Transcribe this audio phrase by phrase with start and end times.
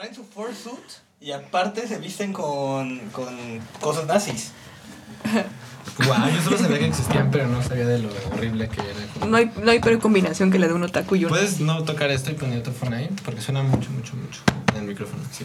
[0.00, 0.78] traen su fursuit
[1.20, 3.36] y aparte se visten con, con
[3.82, 4.52] cosas nazis.
[6.06, 9.26] Guau, yo solo sabía que existían, pero no sabía de lo horrible que era.
[9.26, 11.28] No hay, no hay peor combinación que la de un otaku y un...
[11.28, 13.10] ¿Puedes no tocar esto y poner otro phone ahí?
[13.26, 14.40] Porque suena mucho, mucho, mucho
[14.72, 15.22] en el micrófono.
[15.30, 15.44] Sí.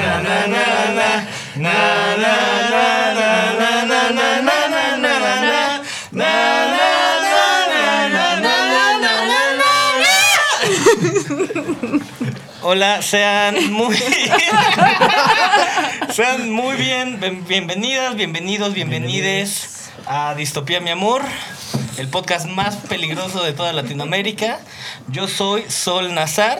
[12.63, 13.97] Hola, sean muy
[16.13, 21.23] sean muy bien, bien- bienvenidas, bienvenidos, bienvenides a Distopía mi amor,
[21.97, 24.59] el podcast más peligroso de toda Latinoamérica.
[25.07, 26.59] Yo soy Sol Nazar.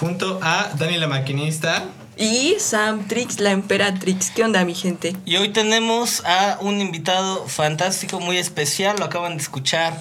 [0.00, 1.84] Junto a Dani la maquinista.
[2.18, 4.30] Y Sam Trix, la emperatrix.
[4.30, 5.14] ¿Qué onda, mi gente?
[5.26, 10.00] Y hoy tenemos a un invitado fantástico, muy especial, lo acaban de escuchar.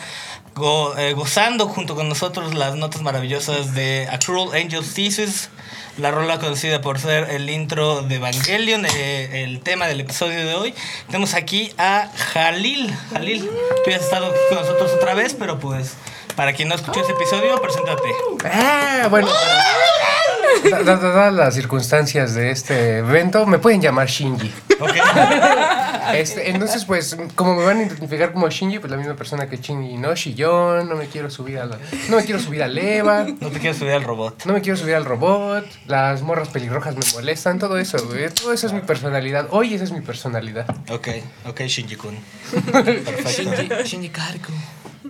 [0.56, 5.50] Go- eh, gozando junto con nosotros las notas maravillosas de A Cruel Angel's Thesis,
[5.98, 10.54] la rola conocida por ser el intro de Evangelion, eh, el tema del episodio de
[10.56, 10.74] hoy.
[11.08, 12.94] Tenemos aquí a Jalil.
[13.14, 13.50] Jalil,
[13.84, 15.94] tú ya has estado con nosotros otra vez, pero pues
[16.36, 18.04] para quien no escuchó ese episodio, preséntate.
[18.46, 19.28] Ah, bueno.
[20.72, 24.54] da- da- Dadas las circunstancias de este evento, me pueden llamar Shinji.
[24.80, 24.92] Ok.
[26.16, 29.58] Este, entonces, pues, como me van a identificar como Shinji, pues la misma persona que
[29.58, 30.16] Shinji, ¿no?
[30.16, 31.78] Shillon, no me quiero subir a la,
[32.10, 34.46] no me quiero subir a Leva, No te quieres subir al robot.
[34.46, 38.30] no me quiero subir al robot, las morras pelirrojas me molestan, todo eso, güey.
[38.30, 39.48] Todo eso es mi personalidad.
[39.52, 40.68] Hoy esa es mi personalidad.
[40.90, 41.08] Ok,
[41.48, 42.16] ok, Shinji-kun.
[42.72, 43.84] Perfecto.
[43.84, 44.06] Shinji.
[44.06, 44.10] ¿Y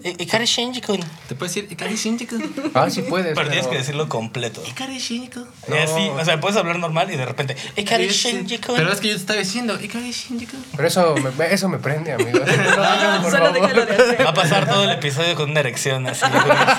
[0.04, 1.00] Ikari Shinji-kun?
[1.28, 2.36] ¿Te puedes decir Ikari Shinjiku?
[2.74, 3.34] Ah, sí puedes.
[3.36, 4.62] Pero tienes que decirlo completo.
[4.68, 5.46] Ikari Shinjiku.
[5.70, 8.76] Y así, o sea, puedes hablar normal y de repente, Ikari Shinji-kun.
[8.76, 10.58] Pero es que yo te estaba diciendo Ikari Shinjiku.
[10.76, 12.40] Pero eso me, eso me prende, amigo.
[12.76, 13.88] No, hagan, por Solo favor.
[13.88, 14.24] de.
[14.24, 16.26] Va a pasar todo el episodio con una erección así.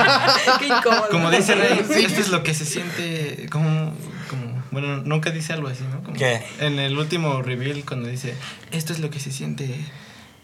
[0.59, 1.09] Qué incómodo.
[1.11, 3.93] Como dice Rey, esto es lo que se siente como,
[4.29, 4.63] como...
[4.71, 6.03] Bueno, nunca dice algo así, ¿no?
[6.03, 6.43] Como ¿Qué?
[6.61, 8.35] En el último reveal cuando dice,
[8.73, 9.75] esto es lo que se siente...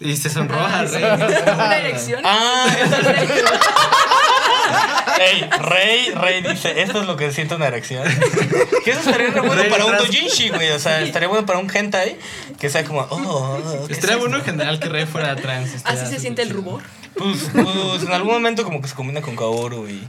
[0.04, 1.02] Y se sonroja Ah, Rey.
[1.28, 1.42] sí.
[1.54, 2.22] Una erección.
[2.24, 2.66] Ah,
[5.20, 8.02] Ey, Rey, Rey dice, esto es lo que siente una erección.
[8.84, 10.08] Que eso estaría re bueno Rey para un atrás.
[10.10, 10.70] doujinshi, güey.
[10.70, 12.16] O sea, estaría bueno para un hentai
[12.58, 15.70] que sea como, oh, oh, ¿qué Estaría es bueno en general que Rey fuera trans.
[15.84, 16.60] Así se siente el chido.
[16.60, 16.82] rubor.
[17.16, 20.02] Pues, pues en algún momento como que se combina con Kaoru y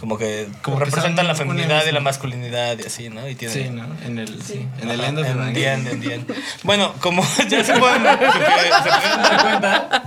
[0.00, 3.28] como que Como representan la feminidad y la masculinidad y así, ¿no?
[3.28, 3.86] Y tiene, Sí, ¿no?
[4.04, 4.66] En el, sí.
[4.80, 6.34] En el end of en the end, end.
[6.64, 10.02] Bueno, como ya se pueden, se pueden- se pueden dar cuenta,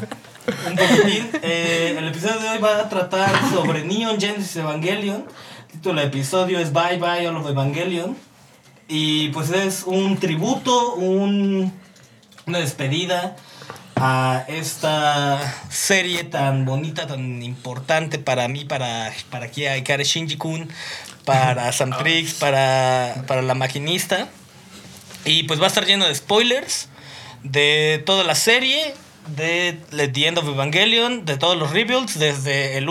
[0.69, 5.25] un poquitín, eh, el episodio de hoy va a tratar sobre Neon Genesis Evangelion.
[5.67, 8.17] El título del episodio es Bye Bye All of Evangelion.
[8.87, 11.71] Y pues es un tributo, un,
[12.45, 13.37] una despedida
[14.03, 15.39] a esta
[15.69, 20.69] serie tan bonita, tan importante para mí, para, para aquí a Ikare Shinji-kun,
[21.23, 24.27] para Samtrix, para, para la maquinista.
[25.23, 26.89] Y pues va a estar lleno de spoilers
[27.43, 28.95] de toda la serie,
[29.35, 32.89] de The End of Evangelion, de todos los rebuilds, desde el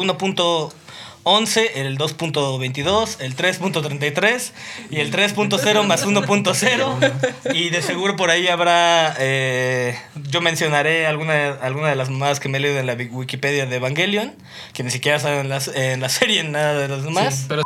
[1.25, 4.53] 1.11, el 2.22, el 3.33
[4.91, 7.55] y el 3.0 más 1.0.
[7.55, 9.99] Y de seguro por ahí habrá, eh,
[10.31, 13.77] yo mencionaré alguna, alguna de las mamadas que me he leído en la Wikipedia de
[13.77, 14.35] Evangelion,
[14.73, 17.35] que ni siquiera salen en la, en la serie nada de los demás.
[17.35, 17.63] Sí, pero.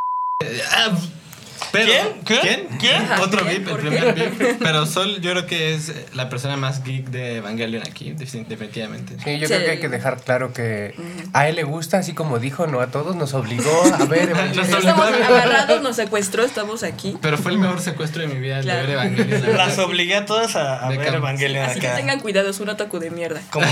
[1.75, 1.87] Pero-
[2.25, 2.25] ¿Quién?
[2.25, 2.39] ¿Qué?
[2.41, 2.79] ¿Quién?
[2.79, 3.09] ¿Quién?
[3.21, 3.45] Otro.
[3.45, 4.59] VIP, el ¿Por primer VIP.
[4.61, 9.17] Pero Sol, yo creo que es la persona más geek de Evangelion aquí, defin- definitivamente.
[9.23, 9.53] Sí, yo Sí.
[9.55, 10.95] creo que hay que dejar claro que
[11.33, 13.71] a él le gusta, así como dijo, no a todos, nos obligó
[14.01, 14.71] a ver Evangelion.
[14.71, 17.17] Nos Estamos agarrados, nos sequestró, estamos aquí.
[17.21, 18.81] Pero fue el mejor secuestro de mi vida, el Claro.
[18.87, 19.57] de ver Evangelion.
[19.57, 23.11] Las obligué a todas a, ver Evangelion Así que tengan cuidado, es un otaku de
[23.11, 23.41] mierda.
[23.51, 23.67] Como,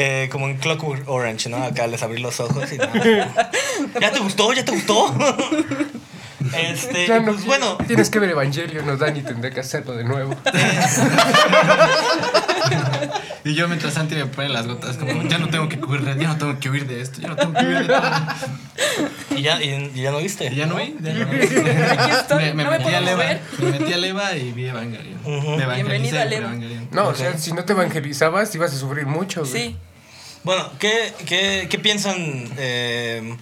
[0.00, 1.56] Eh, como en Clockwork Orange, ¿no?
[1.56, 2.86] Acá les abrí los ojos y no.
[4.00, 4.52] ¿Ya te gustó?
[4.52, 5.12] ¿Ya te gustó?
[6.56, 9.94] Este, Ya no pues bueno, Tienes que ver Evangelion, nos dan y tendré que hacerlo
[9.94, 10.36] de nuevo.
[13.44, 16.02] Y Y yo mientras Santi me pone las gotas, como, ya no tengo que huir
[16.02, 18.02] de, ya no tengo que huir de esto, ya no tengo que huir de todo.
[19.36, 20.46] ¿Y ya, y, y ya no viste?
[20.46, 21.38] Y ya no vi, ya no vi.
[21.38, 23.24] Aquí estoy, Me, me no me metí a Leva,
[23.58, 25.20] me metí a Leva y vi Evangelion.
[25.24, 26.54] Me evangelicé Bienvenida, por Leva.
[26.92, 29.76] No, o sea, si no te evangelizabas, ibas a sufrir mucho, güey.
[30.48, 32.16] Bueno, ¿qué, qué, qué piensan?
[32.56, 33.36] eh,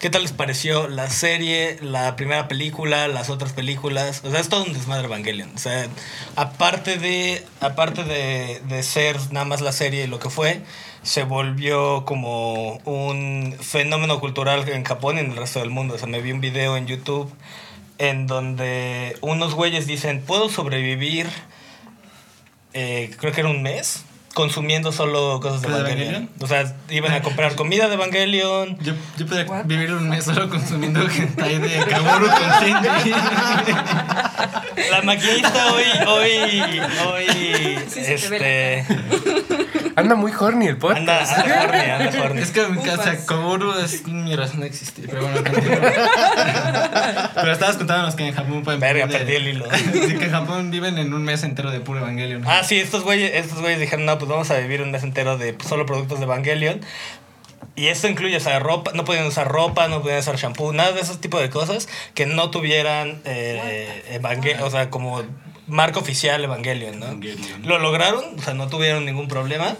[0.00, 4.20] ¿Qué tal les pareció la serie, la primera película, las otras películas?
[4.24, 5.52] O sea, es todo un desmadre Evangelion.
[5.54, 5.86] O sea,
[6.34, 10.62] aparte de, aparte de, de ser nada más la serie y lo que fue,
[11.04, 15.94] se volvió como un fenómeno cultural en Japón y en el resto del mundo.
[15.94, 17.32] O sea, me vi un video en YouTube
[17.98, 21.28] en donde unos güeyes dicen, puedo sobrevivir,
[22.72, 24.04] eh, creo que era un mes,
[24.34, 26.28] consumiendo solo cosas de ¿De Evangelion.
[26.40, 28.76] O sea, iban a comprar comida de Evangelion.
[28.80, 29.64] Yo, yo podría What?
[29.66, 33.10] vivir un mes solo consumiendo hentai de Kaworu con Shinji.
[34.90, 38.84] La maquinista hoy, hoy, hoy, Sí, este,
[39.96, 40.98] Anda muy horny el podcast.
[41.00, 42.40] anda, anda horny, anda horny.
[42.42, 45.06] Es que en casa Kaworu es mi razón de existir.
[45.08, 45.40] Pero bueno.
[47.34, 49.66] Pero estabas contándonos que en Japón pueden Verga, perdí el hilo.
[49.74, 52.42] Sí, que en Japón viven en un mes entero de puro Evangelion.
[52.46, 55.36] Ah, sí, estos güeyes, estos güeyes dijeron, no, pues vamos a vivir un mes entero
[55.38, 56.80] de solo productos de Evangelion.
[57.76, 60.92] Y esto incluye, o sea, ropa, no podían usar ropa, no podían usar shampoo, nada
[60.92, 65.22] de esos tipos de cosas que no tuvieran, eh, Evangel- o sea, como
[65.66, 67.06] marca oficial Evangelion, ¿no?
[67.06, 67.66] Evangelion.
[67.66, 69.76] Lo lograron, o sea, no tuvieron ningún problema.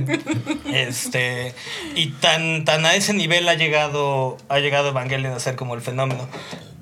[0.72, 1.54] este,
[1.94, 5.80] y tan, tan a ese nivel ha llegado, ha llegado Evangelion a ser como el
[5.80, 6.28] fenómeno.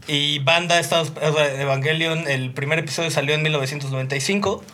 [0.09, 4.65] Y banda Estados, o sea, Evangelion, el primer episodio salió en 1995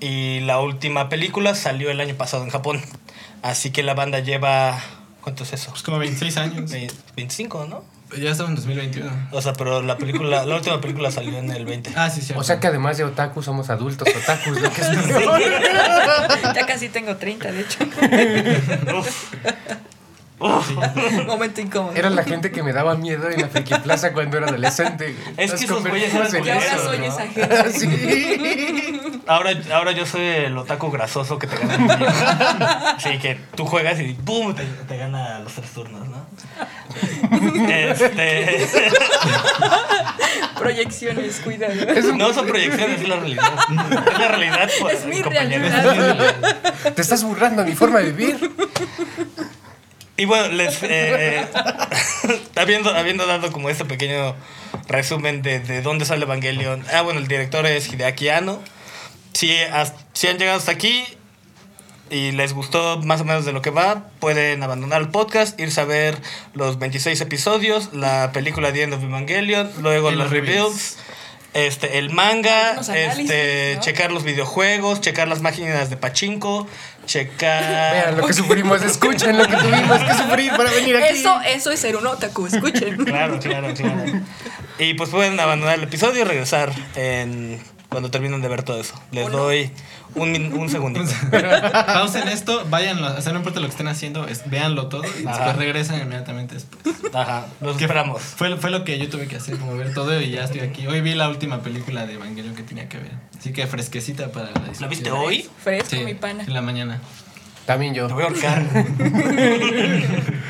[0.00, 2.82] y la última película salió el año pasado en Japón.
[3.42, 4.78] Así que la banda lleva,
[5.22, 5.70] ¿cuánto es eso?
[5.70, 6.70] Pues como 26 años.
[6.70, 7.84] Ve- 25, ¿no?
[8.16, 9.10] Ya estamos en 2021.
[9.32, 11.90] O sea, pero la película, la última película salió en el 20.
[11.96, 12.40] Ah, sí, cierto.
[12.40, 15.40] O sea que además de otaku somos adultos otakus, lo que es peor.
[16.54, 17.78] Ya casi tengo 30, de hecho.
[21.26, 21.94] Momento incómodo.
[21.96, 25.16] Era la gente que me daba miedo en la Friki Plaza cuando era adolescente.
[25.38, 27.04] Es Nos que esos güeyes eran Y ahora soy ¿no?
[27.04, 27.72] esa gente.
[27.72, 28.85] Sí.
[29.26, 32.96] Ahora, ahora yo soy el otaku grasoso que te gana.
[32.98, 34.54] Sí, que tú juegas y ¡pum!
[34.54, 36.26] Te, te gana los tres turnos, ¿no?
[37.68, 38.66] Este.
[40.58, 41.74] Proyecciones, cuidado.
[42.14, 43.52] No son proyecciones, es la realidad.
[44.12, 45.70] Es la realidad, pues, Es mi compañeros.
[45.72, 46.34] realidad.
[46.94, 48.50] Te estás burlando de mi forma de vivir.
[50.16, 50.78] Y bueno, les.
[50.82, 51.46] eh,
[52.56, 54.34] habiendo, habiendo dado como este pequeño
[54.88, 56.84] resumen de, de dónde sale Evangelion.
[56.94, 58.62] Ah, bueno, el director es Hideaki Anno.
[59.36, 59.54] Si,
[60.14, 61.04] si han llegado hasta aquí
[62.08, 65.78] y les gustó más o menos de lo que va, pueden abandonar el podcast, irse
[65.78, 66.16] a ver
[66.54, 70.96] los 26 episodios, la película The End of Evangelion, luego los los rebuilds.
[71.52, 73.80] Este, el manga, este, ¿no?
[73.82, 76.66] checar los videojuegos, checar las máquinas de pachinko,
[77.04, 77.92] checar...
[77.92, 81.18] Vean lo que sufrimos, escuchen lo que tuvimos que sufrir para venir aquí.
[81.18, 82.96] Eso, eso es ser un otaku, escuchen.
[83.04, 84.04] Claro, claro, claro.
[84.78, 87.58] Y pues pueden abandonar el episodio y regresar en
[87.96, 88.92] cuando terminen de ver todo eso.
[89.10, 89.70] Les doy
[90.16, 91.06] un, un segundito.
[91.86, 95.26] Pausen esto, váyanlo, o sea, no importa lo que estén haciendo, es, véanlo todo y
[95.26, 95.36] Ajá.
[95.38, 96.94] después regresan inmediatamente después.
[97.14, 98.20] Ajá, los Que esperamos.
[98.20, 100.86] Fue, fue lo que yo tuve que hacer, como ver todo y ya estoy aquí.
[100.86, 103.12] Hoy vi la última película de Evangelion que tenía que ver.
[103.38, 105.48] Así que fresquecita para la ¿La viste hoy?
[105.64, 106.42] Fresco, Sí, mi pana.
[106.42, 107.00] en la mañana.
[107.64, 108.08] También yo.
[108.08, 108.62] Te voy a ahorcar.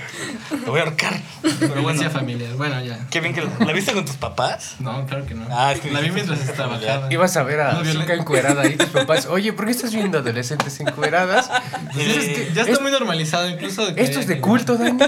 [0.64, 1.20] Te voy a ahorcar.
[1.60, 2.52] Pero bueno, familiar.
[2.54, 3.06] Bueno, ya.
[3.10, 4.76] qué bien que la, ¿la viste con tus papás.
[4.78, 5.46] No, claro que no.
[5.50, 7.12] Ah, es que la vi mientras trabajaba.
[7.12, 7.84] Ibas a ver a.
[7.84, 9.26] Zuka encuerada ahí tus papás.
[9.26, 11.50] Oye, ¿por qué estás viendo adolescentes encueradas?
[11.92, 13.94] Pues es que ya está muy normalizado, incluso.
[13.94, 14.98] que- Esto es de culto, Dani.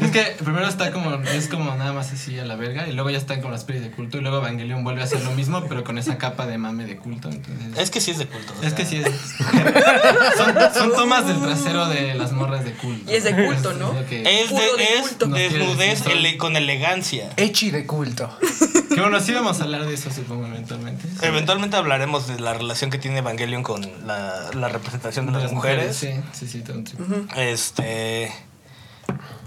[0.00, 3.10] Es que primero está como, es como nada más así a la verga, y luego
[3.10, 5.64] ya están como las pelis de culto, y luego Evangelion vuelve a hacer lo mismo,
[5.68, 7.28] pero con esa capa de mame de culto.
[7.28, 8.52] Entonces, Es que sí es de culto.
[8.52, 8.76] o es sea.
[8.76, 9.10] que sí es.
[10.36, 13.10] Son, son tomas del trasero de las morras de culto.
[13.10, 13.92] Y es de culto, ¿no?
[13.92, 15.26] lo que- Es, de de, es culto.
[15.28, 17.30] desnudez ele- con elegancia.
[17.36, 18.30] Echi de culto.
[18.90, 21.06] Que bueno, sí vamos a hablar de eso, supongo, eventualmente.
[21.22, 25.94] Eventualmente hablaremos de la relación que tiene Evangelion con la, la representación de, las, mujeres.
[25.96, 27.00] Sí, sí, sí, todo un trip.
[27.36, 28.32] Este.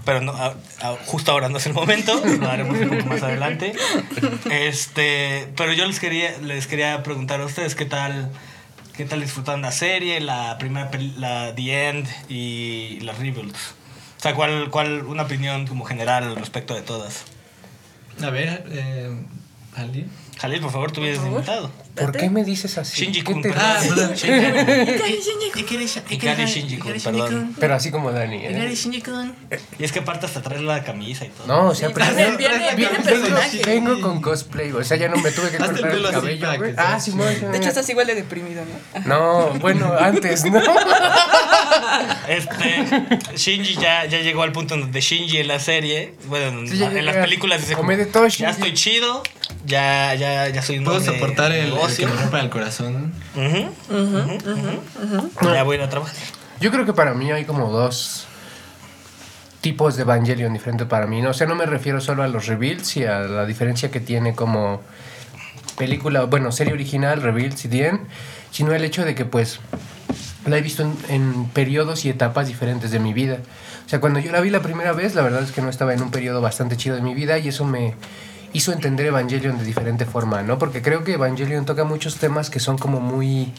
[0.06, 3.22] Pero no, a- a- justo ahora no es el momento, lo haremos un poco más
[3.22, 3.74] adelante.
[4.50, 8.30] Este, pero yo les quería, les quería preguntar a ustedes qué tal,
[8.96, 13.74] qué tal disfrutaron la serie, la primera, la The End y las Rebuilds.
[14.24, 17.24] O sea, ¿cuál, cuál una opinión como general al respecto de todas?
[18.22, 19.14] A ver, eh,
[19.76, 20.06] Ali.
[20.38, 21.26] Jalil, por favor, tú favor.
[21.26, 21.70] invitado.
[21.94, 23.02] ¿Por qué me dices así?
[23.04, 23.42] Shinji ¿Qué Kun.
[23.56, 24.14] Ah, perdón.
[26.10, 27.54] Ikari Shinji Kun, perdón.
[27.60, 28.74] Pero así como Dani, ¿eh?
[29.78, 31.46] Y es que aparte hasta traer la camisa y todo.
[31.46, 32.36] No, o sea, Sí, pero viene-
[32.76, 33.62] vengo- personaje.
[33.64, 36.08] Vengo con cosplay, o sea, ya no me tuve que Hazte el cortar el pelo
[36.08, 36.74] así cabello, para güey.
[36.74, 37.12] que Ah, sea sí,
[37.46, 39.06] De hecho, estás igual de deprimido, ¿no?
[39.06, 40.60] No, bueno, antes, ¿no?
[42.28, 42.86] Este,
[43.36, 46.78] Shinji ya, ya llegó al punto en donde Shinji en la serie, bueno, en, Sí,
[46.78, 48.50] ya en las películas dice como, Come de todo, ya Shinji".
[48.52, 49.22] estoy chido,
[49.66, 52.08] ya, ya, ya soy un Puedo hombre soportar de el, el que negocio.
[52.16, 53.12] me rompa el corazón.
[53.34, 55.52] Ujú, ujú, ujú.
[55.54, 56.14] Ya voy a trabajar.
[56.60, 58.26] Yo creo que para mí hay como dos
[59.60, 61.22] tipos de Evangelion diferentes para mí.
[61.22, 61.30] ¿no?
[61.30, 64.34] O sea, no me refiero solo a los reveals y a la diferencia que tiene
[64.34, 64.82] como
[65.78, 68.00] película, bueno, serie original, reveals y bien,
[68.50, 69.60] sino el hecho de que pues
[70.46, 73.38] la he visto en, en periodos y etapas diferentes de mi vida.
[73.86, 75.94] O sea, cuando yo la vi la primera vez, la verdad es que no estaba
[75.94, 77.94] en un periodo bastante chido de mi vida y eso me
[78.54, 80.58] hizo entender Evangelion de diferente forma, ¿no?
[80.58, 83.52] Porque creo que Evangelion toca muchos temas que son como muy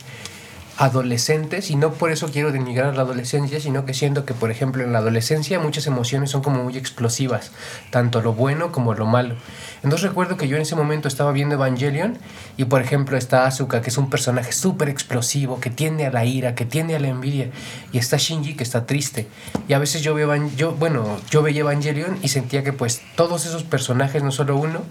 [0.77, 4.83] adolescentes y no por eso quiero denigrar la adolescencia, sino que siento que, por ejemplo,
[4.83, 7.51] en la adolescencia muchas emociones son como muy explosivas,
[7.91, 9.35] tanto lo bueno como lo malo.
[9.83, 12.17] Entonces recuerdo que yo en ese momento estaba viendo Evangelion
[12.57, 16.25] y, por ejemplo, está Asuka, que es un personaje súper explosivo, que tiende a la
[16.25, 17.51] ira, que tiende a la envidia,
[17.91, 19.27] y está Shinji, que está triste.
[19.67, 23.45] Y a veces yo veo, yo, bueno, yo veía Evangelion y sentía que pues todos
[23.45, 24.81] esos personajes, no solo uno,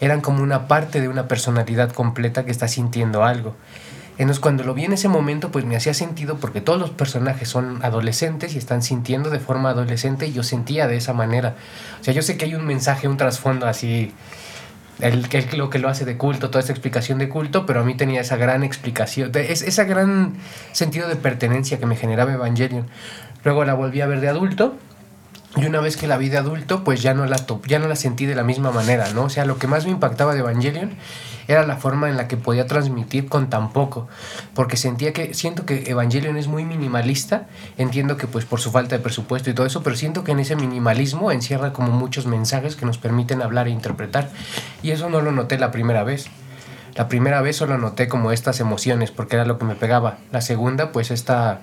[0.00, 3.54] eran como una parte de una personalidad completa que está sintiendo algo.
[4.18, 7.48] Entonces cuando lo vi en ese momento pues me hacía sentido porque todos los personajes
[7.48, 11.54] son adolescentes y están sintiendo de forma adolescente y yo sentía de esa manera.
[12.00, 14.12] O sea, yo sé que hay un mensaje, un trasfondo así,
[15.00, 17.84] el, que lo que lo hace de culto, toda esa explicación de culto, pero a
[17.84, 20.34] mí tenía esa gran explicación, es, esa gran
[20.72, 22.86] sentido de pertenencia que me generaba Evangelion.
[23.44, 24.76] Luego la volví a ver de adulto
[25.56, 27.96] y una vez que la vi de adulto, pues ya no la ya no la
[27.96, 29.24] sentí de la misma manera, ¿no?
[29.24, 30.90] O sea, lo que más me impactaba de Evangelion
[31.48, 34.06] era la forma en la que podía transmitir con tan poco,
[34.54, 37.46] porque sentía que siento que Evangelion es muy minimalista,
[37.78, 40.40] entiendo que pues por su falta de presupuesto y todo eso, pero siento que en
[40.40, 44.30] ese minimalismo encierra como muchos mensajes que nos permiten hablar e interpretar,
[44.82, 46.26] y eso no lo noté la primera vez.
[46.94, 50.18] La primera vez solo noté como estas emociones, porque era lo que me pegaba.
[50.32, 51.60] La segunda, pues esta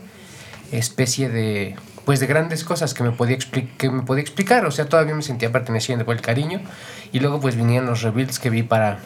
[0.71, 1.75] especie de
[2.05, 3.37] pues de grandes cosas que me podía
[3.77, 6.61] que me podía explicar, o sea, todavía me sentía perteneciente por el cariño
[7.11, 8.99] y luego pues vinieron los reveals que vi para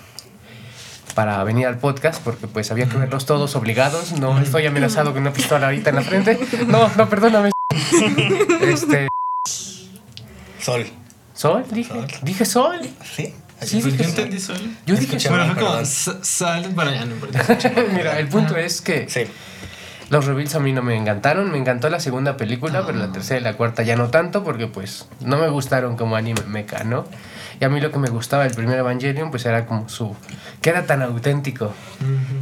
[1.15, 5.21] para venir al podcast porque pues había que verlos todos obligados, no estoy amenazado con
[5.21, 6.39] una pistola ahorita en la frente.
[6.67, 7.51] No, no, perdóname.
[8.61, 9.07] Este,
[10.59, 10.85] Sol.
[11.33, 12.07] Sol, dije, Sol.
[12.21, 12.79] dije Sol.
[13.15, 13.33] ¿Sí?
[13.61, 14.09] Sí, Pues yo Sol.
[14.09, 14.59] entendí solo.
[14.85, 15.37] Yo dije Sol.
[15.37, 16.75] Bueno, fue como sal.
[16.75, 17.45] No importa.
[17.93, 19.21] Mira, el punto es que Sí.
[20.09, 21.51] Los reveals a mí no me encantaron.
[21.51, 24.65] Me encantó la segunda película, pero la tercera y la cuarta ya no tanto porque
[24.67, 27.05] pues no me gustaron como anime mecha, ¿no?
[27.59, 30.15] Y a mí lo que me gustaba del primer Evangelion pues era como su...
[30.61, 31.73] que era tan auténtico.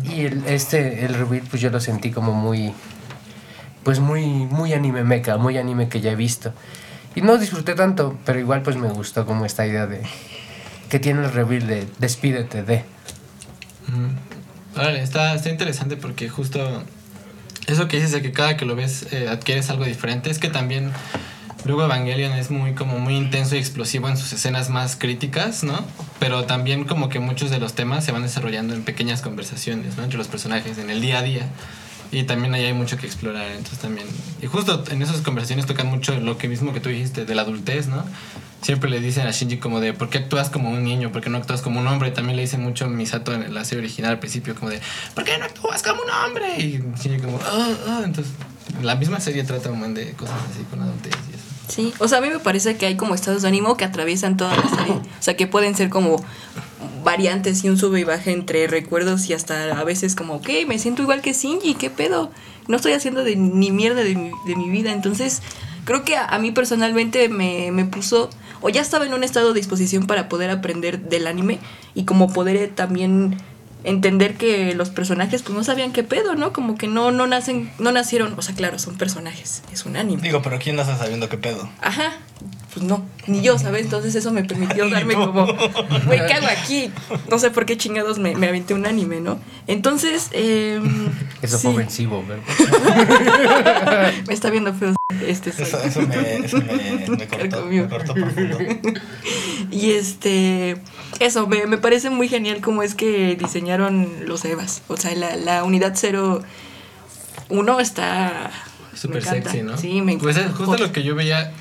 [0.04, 2.74] Y el, este, el reveal pues yo lo sentí como muy...
[3.84, 6.54] pues muy, muy anime mecha, muy anime que ya he visto.
[7.16, 10.02] Y no disfruté tanto, pero igual pues me gustó como esta idea de...
[10.90, 12.84] que tiene el reveal de despídete de...
[13.88, 14.78] Mm.
[14.80, 16.84] Órale, está, está interesante porque justo
[17.66, 20.50] eso que dices de que cada que lo ves eh, adquieres algo diferente, es que
[20.50, 20.92] también
[21.66, 25.86] luego Evangelion es muy como muy intenso y explosivo en sus escenas más críticas, ¿no?
[26.20, 30.04] Pero también como que muchos de los temas se van desarrollando en pequeñas conversaciones, ¿no?
[30.04, 31.48] Entre los personajes, en el día a día.
[32.12, 34.08] Y también ahí hay mucho que explorar, entonces también...
[34.42, 37.42] Y justo en esas conversaciones tocan mucho lo que mismo que tú dijiste, de la
[37.42, 38.06] adultez, ¿no?
[38.62, 41.12] Siempre le dicen a Shinji como de, ¿por qué actúas como un niño?
[41.12, 42.12] ¿Por qué no actúas como un hombre?
[42.12, 44.80] También le dice mucho a Misato en la serie original al principio, como de,
[45.14, 46.60] ¿por qué no actúas como un hombre?
[46.60, 48.02] Y Shinji como, ah, ah.
[48.06, 48.34] Entonces,
[48.82, 51.37] la misma serie trata un montón de cosas así con adultez y.
[51.68, 54.38] Sí, o sea, a mí me parece que hay como estados de ánimo que atraviesan
[54.38, 54.94] toda la serie.
[54.94, 56.24] O sea, que pueden ser como
[57.04, 60.80] variantes y un sube y baja entre recuerdos y hasta a veces como, ok, me
[60.80, 62.32] siento igual que Shinji, ¿qué pedo?
[62.68, 64.92] No estoy haciendo de, ni mierda de mi, de mi vida.
[64.92, 65.42] Entonces,
[65.86, 68.30] creo que a, a mí personalmente me, me puso,
[68.62, 71.60] o ya estaba en un estado de disposición para poder aprender del anime
[71.96, 73.38] y como poder también
[73.88, 76.52] entender que los personajes pues no sabían qué pedo, ¿no?
[76.52, 80.22] Como que no, no nacen, no nacieron, o sea, claro, son personajes, es un anime.
[80.22, 81.70] Digo, pero ¿quién está sabiendo qué pedo?
[81.82, 82.14] Ajá.
[82.78, 83.86] Pues no, ni yo, ¿sabes?
[83.86, 85.48] Entonces eso me permitió darme como,
[86.06, 86.92] güey, ¿qué hago aquí?
[87.28, 89.40] No sé por qué chingados me, me aventé un anime, ¿no?
[89.66, 90.80] Entonces, eh,
[91.42, 92.44] Eso sí, fue ofensivo, ¿verdad?
[94.28, 94.94] me está viendo feo
[95.26, 95.50] este.
[95.50, 98.60] Eso, eso me, eso me, me cortó, me cortó profundo.
[99.72, 100.78] Y este,
[101.20, 104.84] eso, me, me parece muy genial cómo es que diseñaron los EVAs.
[104.88, 105.96] O sea, la, la unidad
[107.50, 108.52] 01 está...
[108.94, 109.78] Súper sexy, ¿no?
[109.78, 110.52] Sí, me Pues encanta.
[110.54, 111.52] es justo lo que yo veía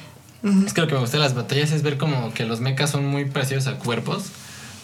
[0.43, 2.91] Es que lo que me gusta de las batallas es ver como que los mechas
[2.91, 4.31] son muy parecidos a cuerpos.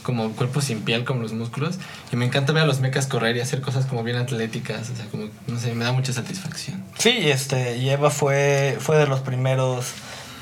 [0.03, 1.77] como cuerpo sin piel, como los músculos.
[2.13, 4.91] Y me encanta ver a los mechas correr y hacer cosas como bien atléticas.
[4.91, 6.83] O sea, como, no sé, me da mucha satisfacción.
[6.99, 9.93] Sí, este, y Eva fue, fue de los primeros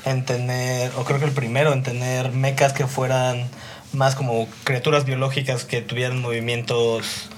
[0.05, 3.47] en tener, o creo que el primero en tener mechas que fueran
[3.93, 7.29] más como criaturas biológicas que tuvieran movimientos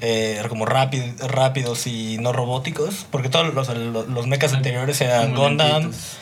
[0.00, 5.34] eh, como rápido, rápidos y no robóticos, porque todos los, los, los mechas anteriores eran
[5.34, 6.16] lentitos.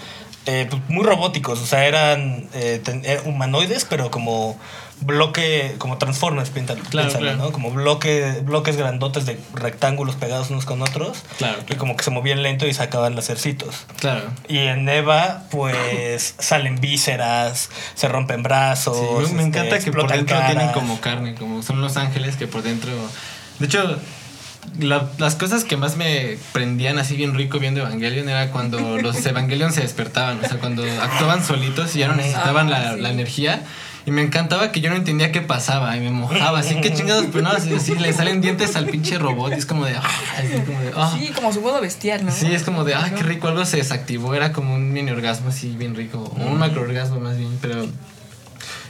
[0.48, 4.58] Eh, pues, muy robóticos, o sea, eran eh, ten- eh, humanoides, pero como
[5.00, 7.36] bloque, como Transformers, piénsalo, Claro.
[7.36, 7.52] ¿no?
[7.52, 11.58] Como bloque, bloques grandotes de rectángulos pegados unos con otros, Claro.
[11.68, 13.84] y como que se movían lento y sacaban lacercitos.
[14.00, 14.24] Claro.
[14.48, 18.96] Y en Eva, pues salen vísceras, se rompen brazos.
[18.98, 20.50] Sí, me, me este, encanta que por dentro caras.
[20.52, 22.90] tienen como carne, como son los ángeles que por dentro.
[23.60, 23.98] De hecho,
[24.78, 29.24] la- las cosas que más me prendían así bien rico viendo Evangelion era cuando los
[29.24, 33.00] Evangelion se despertaban, o sea, cuando actuaban solitos y ya no necesitaban la, sí.
[33.00, 33.62] la energía.
[34.06, 37.26] Y me encantaba que yo no entendía qué pasaba y me mojaba, así que chingados,
[37.30, 39.96] pero no, así, así, le salen dientes al pinche robot y es como de.
[39.96, 40.02] ah,
[40.38, 41.14] así como de, ah.
[41.18, 42.32] Sí, como su modo bestial, ¿no?
[42.32, 45.50] Sí, es como de, ah, qué rico, algo se desactivó, era como un mini orgasmo
[45.50, 47.86] así bien rico, o un macro orgasmo más bien, pero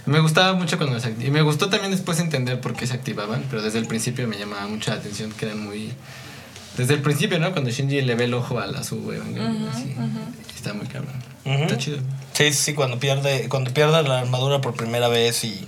[0.08, 3.44] me gustaba mucho cuando se Y me gustó también después entender por qué se activaban,
[3.50, 5.92] pero desde el principio me llamaba mucha la atención que eran muy...
[6.76, 7.52] Desde el principio, ¿no?
[7.52, 9.94] Cuando Shinji le ve el ojo a la su Evangelion, así,
[10.54, 11.14] está muy cabrón.
[11.44, 11.98] Está chido.
[12.34, 15.66] Sí, sí, cuando pierde, cuando pierde la armadura por primera vez y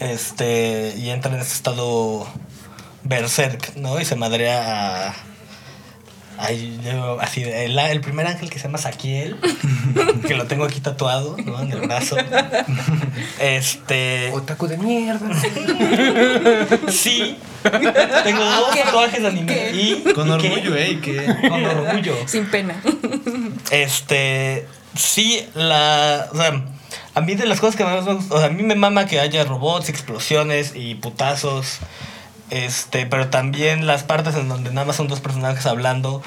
[0.00, 2.26] este y entra en ese estado
[3.04, 4.00] berserk, ¿no?
[4.00, 5.14] Y se madrea a
[6.38, 9.36] ay, yo, así el, el primer ángel que se llama Saquiel,
[10.26, 11.60] que lo tengo aquí tatuado, ¿no?
[11.60, 12.16] En el brazo.
[13.38, 15.28] Este, Otaku de mierda.
[16.88, 17.36] sí.
[17.62, 18.82] Tengo dos ¿Qué?
[18.82, 19.70] tatuajes de anime ¿Qué?
[19.72, 20.76] y Con ¿y orgullo?
[20.76, 20.98] ¿eh?
[21.00, 21.24] Que...
[21.48, 22.16] Con orgullo.
[22.26, 22.74] Sin pena.
[23.70, 26.64] Este, sí, la, o sea,
[27.14, 29.06] a mí de las cosas que más me gusta, o sea, a mí me mama
[29.06, 31.78] que haya robots, explosiones y putazos,
[32.52, 36.22] este, pero también las partes en donde nada más son dos personajes hablando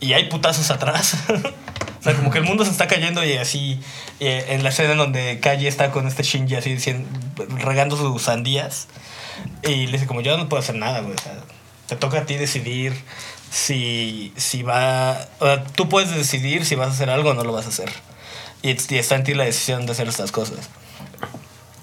[0.00, 1.18] y hay putazos atrás.
[1.28, 3.78] o sea, como que el mundo se está cayendo y así,
[4.18, 7.06] eh, en la escena en donde Kaji está con este Shinji así diciendo,
[7.58, 8.88] regando sus sandías
[9.62, 11.34] y le dice como yo no puedo hacer nada, güey, o sea,
[11.88, 12.94] te toca a ti decidir
[13.50, 15.28] si, si va...
[15.40, 17.68] O sea, tú puedes decidir si vas a hacer algo o no lo vas a
[17.68, 17.92] hacer.
[18.62, 20.70] Y, y está en ti la decisión de hacer estas cosas.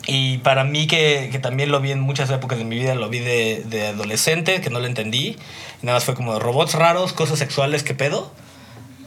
[0.06, 3.10] Y para mí que, que también lo vi en muchas épocas de mi vida, lo
[3.10, 5.38] vi de, de adolescente, que no lo entendí.
[5.82, 8.32] Nada más fue como robots raros, cosas sexuales, ¿qué pedo?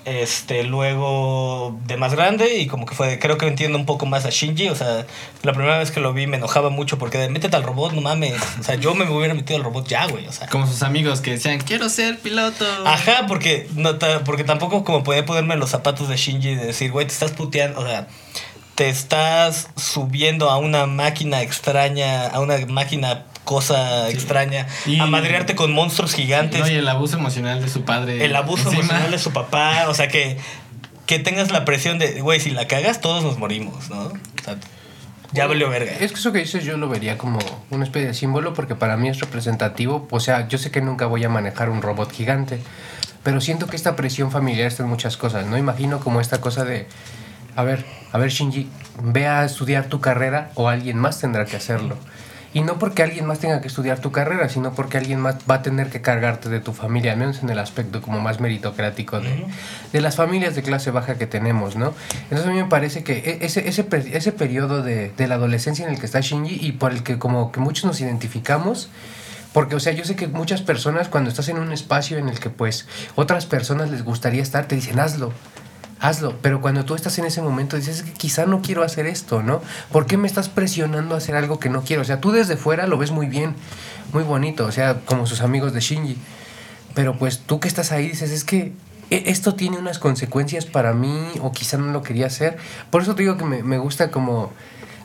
[0.06, 4.24] Este, luego de más grande y como que fue, creo que entiendo un poco más
[4.24, 5.04] a Shinji, o sea,
[5.42, 8.02] la primera vez que lo vi me enojaba mucho porque de métete al robot, no
[8.02, 10.46] mames, o sea, yo me hubiera metido al robot ya, güey, o sea.
[10.46, 12.64] Como sus amigos que decían, quiero ser piloto.
[12.84, 17.08] Ajá, porque, no, porque tampoco como podía ponerme los zapatos de Shinji y decir, güey,
[17.08, 18.06] te estás puteando, o sea,
[18.76, 24.12] te estás subiendo a una máquina extraña, a una máquina cosa Sí.
[24.14, 28.24] extraña, Y- a madrearte con monstruos gigantes, No, y el abuso emocional de su padre.
[28.24, 28.82] el abuso encima.
[28.84, 30.36] emocional de su papá, o sea, que,
[31.06, 34.02] que tengas la presión de, güey, si la cagas, todos nos morimos, ¿no?
[34.06, 34.12] O
[34.44, 34.56] sea,
[35.32, 35.92] ya valió verga.
[36.00, 37.38] Es que eso que dices yo lo vería como
[37.70, 40.06] una especie de símbolo porque para mí es representativo.
[40.10, 42.58] O sea, yo sé que nunca voy a manejar un robot gigante,
[43.22, 45.56] pero siento que esta presión familiar está en muchas cosas, ¿no?
[45.58, 46.86] Imagino como esta cosa de,
[47.56, 48.68] a ver, a ver Shinji,
[49.02, 51.96] ve a estudiar tu carrera o alguien más tendrá que hacerlo.
[52.54, 55.56] Y no porque alguien más tenga que estudiar tu carrera, sino porque alguien más va
[55.56, 59.20] a tener que cargarte de tu familia, al menos en el aspecto como más meritocrático
[59.20, 59.44] de,
[59.92, 61.92] de las familias de clase baja que tenemos, ¿no?
[62.24, 65.84] Entonces a mí me parece que e- ese, ese, ese periodo de, de la adolescencia
[65.86, 68.88] en el que está Shinji y por el que como que muchos nos identificamos,
[69.52, 72.38] porque, o sea, yo sé que muchas personas cuando estás en un espacio en el
[72.40, 75.30] que pues otras personas les gustaría estar, te dicen, hazlo,
[76.08, 76.34] hazlo.
[76.42, 79.42] Pero cuando tú estás en ese momento dices, es que quizá no quiero hacer esto,
[79.42, 79.62] ¿no?
[79.92, 82.02] ¿Por qué me estás presionando a hacer algo que no quiero?
[82.02, 83.54] O sea, tú desde fuera lo ves muy bien,
[84.12, 86.16] muy bonito, o sea, como sus amigos de Shinji.
[86.94, 88.72] Pero pues tú que estás ahí dices, es que
[89.10, 92.56] e- esto tiene unas consecuencias para mí o quizá no lo quería hacer.
[92.90, 94.52] Por eso te digo que me, me gusta como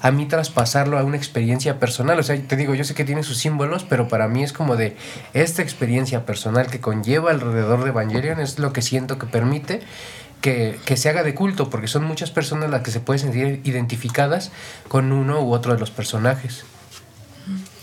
[0.03, 2.17] a mí traspasarlo a una experiencia personal.
[2.19, 4.75] O sea, te digo, yo sé que tiene sus símbolos, pero para mí es como
[4.75, 4.95] de
[5.33, 9.81] esta experiencia personal que conlleva alrededor de Evangelion es lo que siento que permite
[10.41, 13.61] que, que se haga de culto, porque son muchas personas las que se pueden sentir
[13.63, 14.51] identificadas
[14.87, 16.65] con uno u otro de los personajes.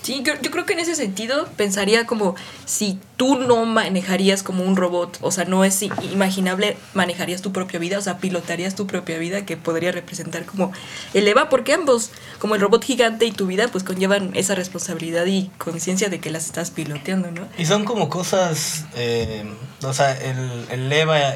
[0.02, 4.62] Sí, yo, yo creo que en ese sentido pensaría como si tú no manejarías como
[4.62, 8.86] un robot, o sea, no es imaginable, manejarías tu propia vida, o sea, pilotarías tu
[8.86, 10.72] propia vida, que podría representar como
[11.12, 15.26] el Eva, porque ambos, como el robot gigante y tu vida, pues conllevan esa responsabilidad
[15.26, 17.46] y conciencia de que las estás piloteando, ¿no?
[17.58, 19.44] Y son como cosas, eh,
[19.82, 21.34] o sea, el, el EVA,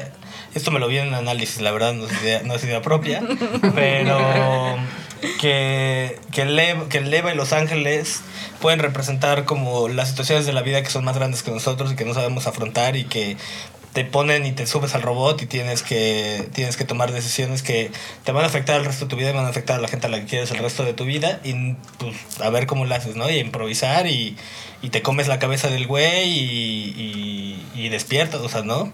[0.55, 2.81] esto me lo vi en un análisis, la verdad no es idea, no es idea
[2.81, 3.21] propia,
[3.75, 4.77] pero
[5.39, 8.21] que, que, el Eva, que el Eva y Los Ángeles
[8.61, 11.95] pueden representar como las situaciones de la vida que son más grandes que nosotros y
[11.95, 13.37] que no sabemos afrontar y que
[13.93, 17.91] te ponen y te subes al robot y tienes que, tienes que tomar decisiones que
[18.23, 19.87] te van a afectar al resto de tu vida y van a afectar a la
[19.87, 22.85] gente a la que quieres el resto de tu vida y pues a ver cómo
[22.85, 23.29] lo haces, ¿no?
[23.29, 24.35] Y improvisar y,
[24.81, 28.91] y te comes la cabeza del güey y, y, y despiertas, o sea, ¿no?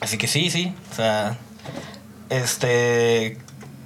[0.00, 1.36] Así que sí, sí, o sea,
[2.30, 3.38] este,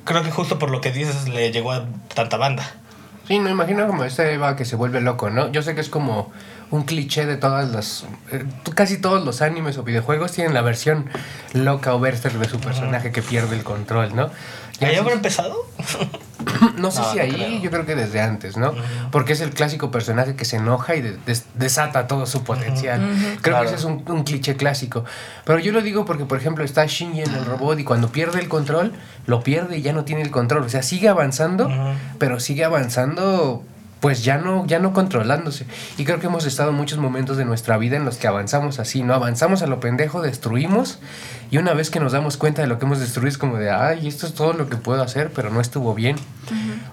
[0.05, 2.65] creo que justo por lo que dices le llegó a tanta banda.
[3.27, 5.51] Sí, me imagino como este Eva que se vuelve loco, ¿no?
[5.51, 6.31] Yo sé que es como
[6.71, 8.05] un cliché de todas las...
[8.31, 11.09] eh, casi todos los animes o videojuegos tienen la versión
[11.55, 14.31] loca o berserk de su personaje que pierde el control, ¿no?
[14.81, 15.57] Ya ¿Ahí si- habrá empezado?
[16.77, 17.61] no sé No, si no ahí, creo.
[17.61, 18.75] yo creo que desde antes, ¿no?
[19.13, 23.01] Porque es el clásico personaje que se enoja y de- des- desata todo su potencial.
[23.41, 23.61] Creo Claro.
[23.61, 25.05] que ese es un, un cliché clásico.
[25.45, 28.41] Pero yo lo digo porque, por ejemplo, está Shinji en el robot y cuando pierde
[28.41, 28.93] el control,
[29.27, 30.65] lo pierde y ya no tiene el control.
[30.65, 31.71] O sea, sigue avanzando,
[32.19, 33.65] pero sigue avanzando
[34.05, 35.65] pues ya no, ya no controlándose.
[35.97, 38.79] Y creo que hemos estado en muchos momentos de nuestra vida en los que avanzamos
[38.79, 39.15] así, ¿no?
[39.15, 40.99] Avanzamos a lo pendejo, destruimos,
[41.51, 43.71] y una vez que nos damos cuenta de lo que hemos destruido es como de,
[43.71, 46.17] ay, esto es todo lo que puedo hacer, pero no estuvo bien.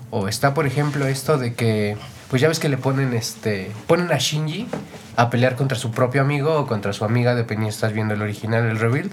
[0.09, 1.97] O está, por ejemplo, esto de que,
[2.29, 4.69] pues ya ves que le ponen, este, ponen a Shinji
[5.17, 8.21] a pelear contra su propio amigo o contra su amiga, dependiendo si estás viendo el
[8.21, 9.11] original, el rebuild.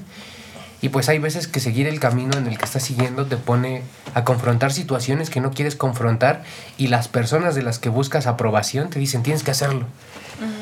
[0.81, 3.83] Y pues hay veces que seguir el camino en el que estás siguiendo te pone
[4.15, 6.45] a confrontar situaciones que no quieres confrontar
[6.77, 9.87] y las personas de las que buscas aprobación te dicen tienes que hacerlo.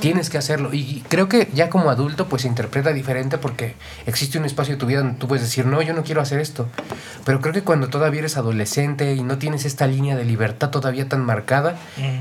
[0.00, 0.72] Tienes que hacerlo.
[0.72, 3.74] Y creo que ya como adulto pues se interpreta diferente porque
[4.06, 6.40] existe un espacio de tu vida donde tú puedes decir, no, yo no quiero hacer
[6.40, 6.66] esto.
[7.26, 11.08] Pero creo que cuando todavía eres adolescente y no tienes esta línea de libertad todavía
[11.08, 11.76] tan marcada,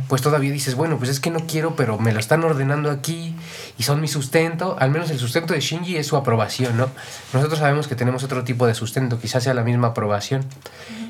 [0.09, 3.35] pues todavía dices, bueno, pues es que no quiero, pero me lo están ordenando aquí
[3.77, 4.75] y son mi sustento.
[4.79, 6.89] Al menos el sustento de Shinji es su aprobación, ¿no?
[7.33, 10.45] Nosotros sabemos que tenemos otro tipo de sustento, quizás sea la misma aprobación.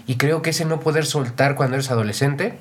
[0.07, 2.57] Y creo que ese no poder soltar cuando eres adolescente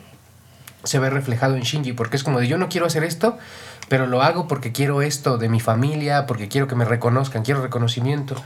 [0.85, 3.39] se ve reflejado en Shinji, porque es como de yo no quiero hacer esto,
[3.89, 7.63] pero lo hago porque quiero esto de mi familia, porque quiero que me reconozcan, quiero
[7.63, 8.37] reconocimiento.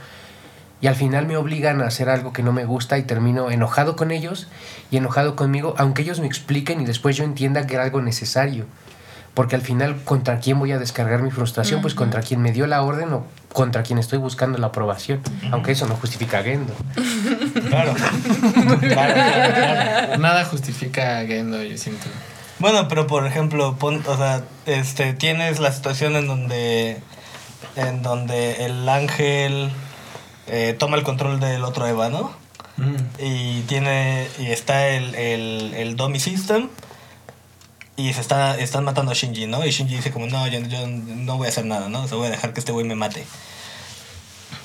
[0.81, 3.97] Y al final me obligan a hacer algo que no me gusta y termino enojado
[3.97, 4.47] con ellos
[4.91, 8.65] y enojado conmigo, aunque ellos me expliquen y después yo entienda que era algo necesario.
[9.33, 11.81] Porque al final, ¿contra quién voy a descargar mi frustración?
[11.81, 15.21] Pues contra quien me dio la orden o contra quien estoy buscando la aprobación.
[15.51, 16.73] Aunque eso no justifica a Gendo.
[17.69, 17.93] Claro.
[17.93, 20.17] claro, claro, claro.
[20.17, 22.05] Nada justifica a Gendo, yo siento.
[22.59, 26.97] Bueno, pero por ejemplo, pon- o sea, este, tienes la situación en donde,
[27.75, 29.71] en donde el ángel
[30.47, 32.31] eh, toma el control del otro Eva, ¿no?
[32.77, 32.95] Mm.
[33.19, 36.69] Y tiene, y está el, el, el Dummy System
[37.99, 39.65] y se está, están matando a Shinji, ¿no?
[39.65, 42.03] Y Shinji dice como, no, yo, yo no voy a hacer nada, ¿no?
[42.03, 43.25] O sea, voy a dejar que este güey me mate.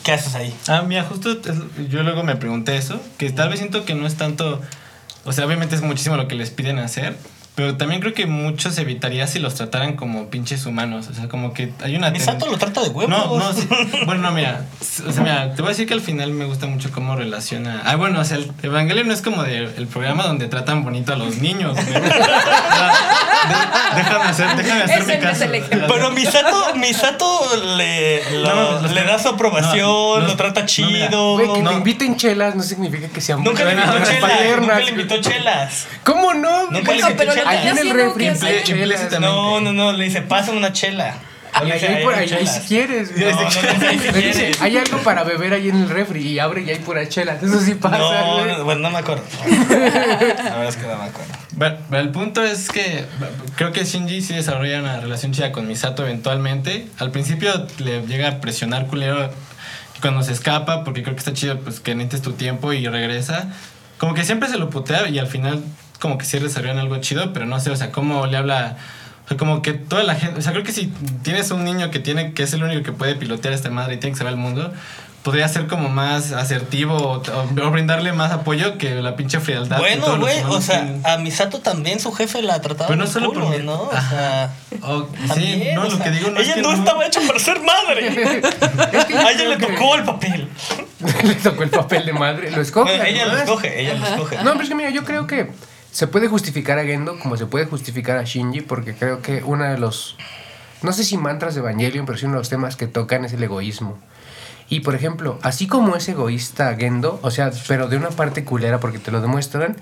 [0.05, 0.55] ¿Qué haces ahí?
[0.69, 1.41] Ah, mira, justo
[1.89, 4.61] yo luego me pregunté eso, que tal vez siento que no es tanto,
[5.25, 7.17] o sea, obviamente es muchísimo lo que les piden hacer,
[7.55, 11.53] pero también creo que muchos evitaría si los trataran como pinches humanos, o sea, como
[11.53, 12.11] que hay una...
[12.11, 13.09] Misato lo trata de huevos.
[13.09, 13.69] No, no, sí.
[14.07, 14.67] Bueno, no, mira.
[14.81, 17.83] O sea, mira, te voy a decir que al final me gusta mucho cómo relaciona.
[17.85, 21.13] Ah, bueno, o sea, el Evangelio no es como de, el programa donde tratan bonito
[21.13, 21.77] a los niños.
[23.97, 25.45] Déjame hacer, déjame hacer Ese mi no es caso.
[25.45, 25.89] el ejemplo.
[25.95, 30.61] Pero Misato, Misato le, lo- No, no, le da su aprobación, no, no, lo trata
[30.61, 30.91] no, chido.
[30.91, 31.09] mira.
[31.09, 31.71] Güey, que no.
[31.71, 34.57] te inviten chelas no significa que sea Nunca le muy invitó buena chelas.
[34.61, 35.87] Nunca le invitó chelas.
[36.05, 36.63] ¿Cómo no?
[36.65, 37.47] Nunca le Bueno, invitó pero lo chelas.
[37.49, 38.49] Ahí en el haciendo refri que hacer.
[38.49, 38.81] imple- chelas.
[38.81, 39.37] Implícitamente.
[39.37, 41.15] No, no, no, le dice, pasa una chela.
[41.63, 42.55] Y Le ahí, hay por ahí, ahí chelas.
[42.63, 43.17] si quieres.
[43.17, 44.61] No, no, no, ahí si Le dice, quieres.
[44.63, 47.39] hay algo para beber ahí en el refri y abre y hay pura chela.
[47.41, 47.99] Eso sí pasa.
[47.99, 48.47] No, güey.
[48.59, 49.23] no, bueno, no me acuerdo.
[49.47, 51.33] La verdad es que no me acuerdo.
[51.59, 53.05] Pero, el punto es que
[53.57, 56.89] creo que Shinji sí desarrolla una relación chida con Misato eventualmente.
[56.99, 59.31] Al principio le llega a presionar culero
[60.01, 63.53] cuando se escapa, porque creo que está chido pues que necesites tu tiempo y regresa.
[63.99, 65.63] Como que siempre se lo putea y al final
[66.01, 68.77] como que sí desarrollan algo chido, pero no sé, o sea, cómo le habla...
[69.25, 70.39] O sea, como que toda la gente...
[70.39, 72.93] O sea, creo que si tienes un niño que tiene que es el único que
[72.93, 74.71] puede pilotear esta madre y tiene que saber el mundo,
[75.25, 79.79] podría ser como más asertivo o, o brindarle más apoyo que la pinche frialdad.
[79.79, 81.03] Bueno, güey, o sea, tienen.
[81.07, 83.91] a Misato también su jefe la trataba Pero no de solo culo, por mi- ¿no?
[84.83, 87.07] O sí, también, no, o lo sea, que digo no es ella que no estaba
[87.07, 88.09] hecha para ser madre.
[88.93, 90.49] Es A ella le tocó el papel.
[91.25, 92.51] le tocó el papel de madre.
[92.51, 92.91] Lo escoge.
[92.91, 94.37] Bueno, ella lo escoge, ella lo escoge.
[94.45, 95.51] No, pero es que mira, yo creo que
[95.91, 99.65] se puede justificar a Gendo como se puede justificar a Shinji, porque creo que uno
[99.65, 100.17] de los.
[100.83, 103.33] No sé si mantras de Evangelion, pero sí uno de los temas que tocan es
[103.33, 103.99] el egoísmo.
[104.69, 108.81] Y por ejemplo, así como es egoísta Gendo, o sea, pero de una parte culera
[108.81, 109.77] porque te lo demuestran,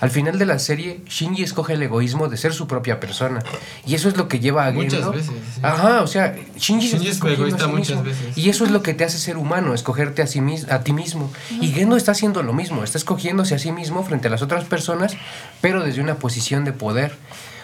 [0.00, 3.38] Al final de la serie, Shinji escoge el egoísmo de ser su propia persona.
[3.86, 5.12] Y eso es lo que lleva a Muchas Gendo.
[5.12, 5.60] veces, sí.
[5.62, 8.02] Ajá, o sea, Shinji, Shinji es egoísta sí muchas mismo.
[8.02, 8.36] veces.
[8.36, 11.30] Y eso es lo que te hace ser humano, escogerte a, sí a ti mismo.
[11.60, 14.64] Y Gendo está haciendo lo mismo, está escogiéndose a sí mismo frente a las otras
[14.64, 15.14] personas,
[15.60, 17.14] pero desde una posición de poder.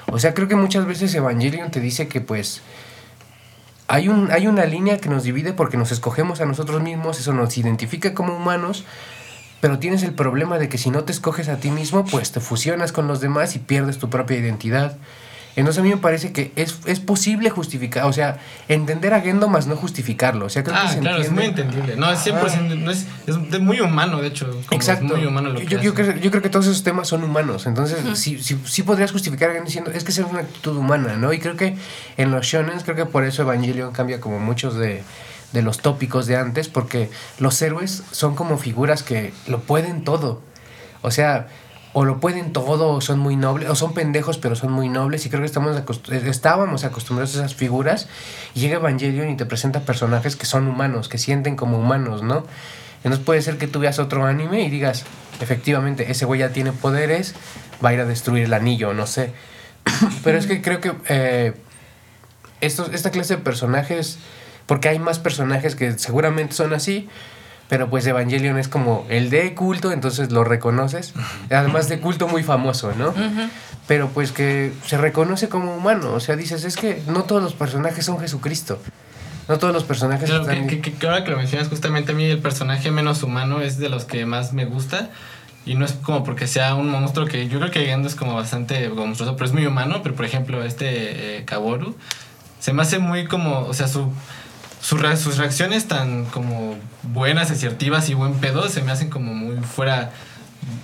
[0.07, 2.61] O sea, creo que muchas veces Evangelion te dice que pues
[3.89, 7.33] hay, un, hay una línea que nos divide porque nos escogemos a nosotros mismos, eso
[7.33, 8.85] nos identifica como humanos,
[9.61, 12.41] pero tienes el problema de que si no te escoges a ti mismo, pues te
[12.41, 14.99] fusionas con los demás y pierdes tu propia identidad.
[15.59, 19.49] Entonces a mí me parece que es, es posible justificar, o sea, entender a Gendo
[19.49, 20.47] más no justificarlo.
[20.47, 21.97] O sea, creo que Ah, se claro, es muy entendible.
[21.97, 24.47] No, es 100%, no es, es de muy humano, de hecho.
[24.47, 25.07] como Exacto.
[25.07, 27.67] Es muy humano lo que yo, creo, yo creo que todos esos temas son humanos.
[27.67, 30.77] Entonces, sí, sí, sí podrías justificar a Gendo diciendo, es que esa es una actitud
[30.77, 31.33] humana, ¿no?
[31.33, 31.77] Y creo que
[32.17, 35.03] en los shonen, creo que por eso Evangelion cambia como muchos de,
[35.53, 40.41] de los tópicos de antes, porque los héroes son como figuras que lo pueden todo.
[41.03, 41.49] O sea,
[41.99, 45.27] o lo pueden todo, o son muy nobles, o son pendejos, pero son muy nobles.
[45.27, 48.07] Y creo que estamos acost- estábamos acostumbrados a esas figuras.
[48.55, 52.47] Llega Evangelion y te presenta personajes que son humanos, que sienten como humanos, ¿no?
[52.99, 55.07] Entonces puede ser que tú veas otro anime y digas,
[55.41, 57.35] efectivamente, ese güey ya tiene poderes,
[57.85, 59.33] va a ir a destruir el anillo, no sé.
[60.23, 61.53] pero es que creo que eh,
[62.61, 64.19] estos, esta clase de personajes,
[64.67, 67.09] porque hay más personajes que seguramente son así,
[67.69, 71.13] pero pues Evangelion es como el de culto, entonces lo reconoces.
[71.51, 73.13] Además de culto muy famoso, ¿no?
[73.87, 76.13] Pero pues que se reconoce como humano.
[76.13, 78.79] O sea, dices, es que no todos los personajes son Jesucristo.
[79.49, 80.67] No todos los personajes Claro, están...
[80.67, 83.79] que, que- que ahora que lo mencionas, justamente a mí el personaje menos humano es
[83.79, 85.09] de los que más me gusta.
[85.65, 88.35] Y no es como porque sea un monstruo que yo creo que Gendo es como
[88.35, 90.01] bastante monstruoso, pero es muy humano.
[90.03, 91.95] Pero por ejemplo, este eh, Kaworu
[92.61, 94.11] se me hace muy como, o sea, su,
[94.81, 99.35] su re- sus reacciones tan como buenas, asertivas y buen pedo se me hacen como
[99.35, 100.11] muy fuera.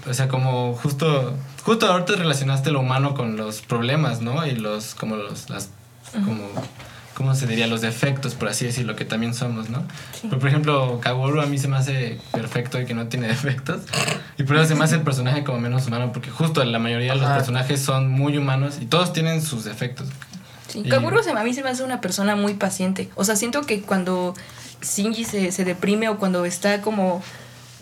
[0.08, 4.46] O sea, como justo, justo ahorita relacionaste lo humano con los problemas, ¿no?
[4.46, 5.68] Y los, como los, las,
[6.12, 6.48] como,
[7.14, 7.66] ¿cómo se diría?
[7.66, 9.82] Los defectos, por así decirlo, que también somos, ¿no?
[10.22, 13.82] Pero, por ejemplo, Kaworu a mí se me hace perfecto y que no tiene defectos.
[14.38, 17.12] Y por eso se me hace el personaje como menos humano, porque justo la mayoría
[17.14, 20.08] de los personajes son muy humanos y todos tienen sus defectos.
[20.74, 23.08] Sí, Y- Kaguro se, a mí se me hace una persona muy paciente.
[23.14, 24.34] O sea, siento que cuando
[24.82, 27.22] Shinji se, se deprime o cuando está como,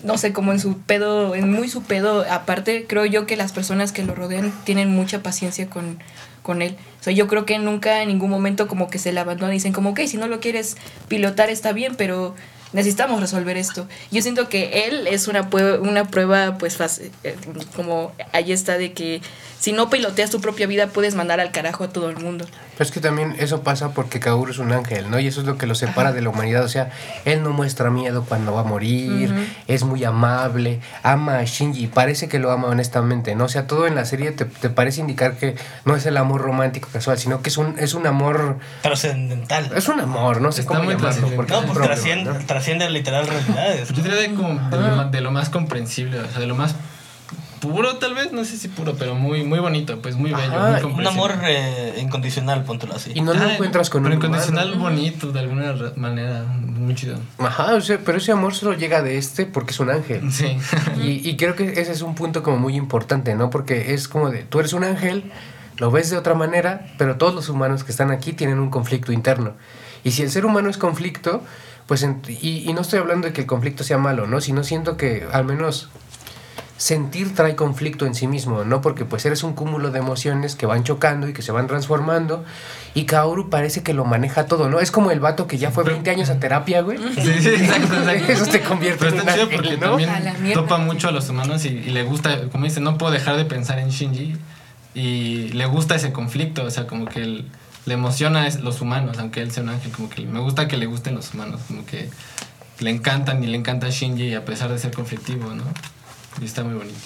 [0.04, 3.52] no sé, como en su pedo, en muy su pedo, aparte, creo yo que las
[3.52, 5.98] personas que lo rodean tienen mucha paciencia con,
[6.42, 6.76] con él.
[7.00, 9.56] O sea, yo creo que nunca en ningún momento como que se le abandonan y
[9.56, 10.76] dicen como, ok, si no lo quieres
[11.08, 12.34] pilotar está bien, pero
[12.72, 13.86] necesitamos resolver esto.
[14.10, 17.36] Yo siento que él es una, pue- una prueba, pues, fácil, eh,
[17.76, 19.20] como ahí está de que
[19.60, 22.46] si no piloteas tu propia vida puedes mandar al carajo a todo el mundo.
[22.78, 25.18] Pero es que también eso pasa porque Kaoru es un ángel, ¿no?
[25.20, 26.64] Y eso es lo que lo separa de la humanidad.
[26.64, 26.90] O sea,
[27.26, 29.34] él no muestra miedo cuando va a morir,
[29.68, 33.44] es muy amable, ama a Shinji, parece que lo ama honestamente, ¿no?
[33.44, 35.54] O sea, todo en la serie te, te parece indicar que
[35.84, 38.58] no es el amor romántico casual, sino que es un, es un amor...
[38.82, 39.70] Trascendental.
[39.76, 41.28] Es un amor, no sé Está cómo muy llamarlo.
[41.36, 42.38] porque No, es pues propio, trasciende, ¿no?
[42.46, 43.88] trasciende literal realidades.
[43.90, 46.54] Yo diría de, como de, lo, más- de lo más comprensible, o sea, de lo
[46.54, 46.74] más
[47.62, 50.52] puro tal vez, no sé si puro, pero muy, muy bonito, pues muy bello.
[50.54, 53.12] Ajá, muy un amor eh, incondicional, póntelo así.
[53.14, 54.34] Y no lo Ah, encuentras con pero un humano.
[54.42, 57.16] incondicional bonito, de alguna ra- manera, muy chido.
[57.38, 60.30] Ajá, o sea, pero ese amor solo llega de este porque es un ángel.
[60.32, 60.58] Sí.
[61.02, 63.48] Y, y creo que ese es un punto como muy importante, ¿no?
[63.48, 65.30] Porque es como de, tú eres un ángel,
[65.78, 69.12] lo ves de otra manera, pero todos los humanos que están aquí tienen un conflicto
[69.12, 69.52] interno.
[70.04, 71.42] Y si el ser humano es conflicto,
[71.86, 74.40] pues, en- y, y no estoy hablando de que el conflicto sea malo, ¿no?
[74.40, 75.90] Sino siento que al menos
[76.82, 78.80] sentir trae conflicto en sí mismo, ¿no?
[78.80, 82.44] Porque pues eres un cúmulo de emociones que van chocando y que se van transformando.
[82.94, 84.80] Y Kaoru parece que lo maneja todo, ¿no?
[84.80, 86.98] Es como el vato que ya fue 20 años a terapia, güey.
[86.98, 88.32] Sí, sí, exacto, exacto.
[88.32, 89.86] Eso te convierte Pero en está un chido ángel, porque ¿no?
[89.90, 93.12] también A topa mucho a los humanos y, y le gusta, como dice, no puedo
[93.12, 94.36] dejar de pensar en Shinji
[94.94, 97.48] y le gusta ese conflicto, o sea, como que él-
[97.86, 100.76] le emociona es los humanos, aunque él sea un ángel, como que me gusta que
[100.76, 102.10] le gusten los humanos, como que
[102.80, 105.62] le encantan y le encanta Shinji a pesar de ser conflictivo, ¿no?
[106.40, 106.98] Y está muy bonito.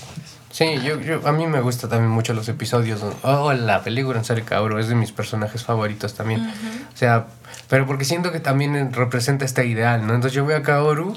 [0.50, 3.02] Sí, yo, yo, a mí me gusta también mucho los episodios.
[3.02, 3.14] ¿no?
[3.22, 6.40] Oh, la película en serio, Kaoru es de mis personajes favoritos también.
[6.94, 7.26] O sea,
[7.68, 10.14] pero porque siento que también representa este ideal, ¿no?
[10.14, 11.14] Entonces yo veo a Kaoru,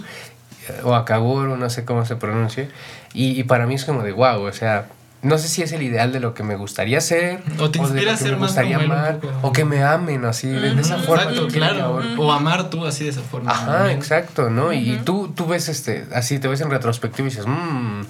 [0.67, 2.69] eh, o a Kaworu, no sé cómo se pronuncie,
[3.13, 4.87] y, y para mí es como de wow, o sea,
[5.21, 7.85] no sé si es el ideal de lo que me gustaría ser, O te de
[7.85, 10.81] inspira lo a ser me más gustaría amar, o que me amen, así, de, de
[10.81, 11.23] esa forma.
[11.23, 12.01] Exacto, claro.
[12.17, 13.51] O amar tú así de esa forma.
[13.51, 13.97] Ajá, también.
[13.97, 14.71] exacto, ¿no?
[14.71, 18.01] Y tú, tú ves este, así te ves en retrospectiva y dices, mmm,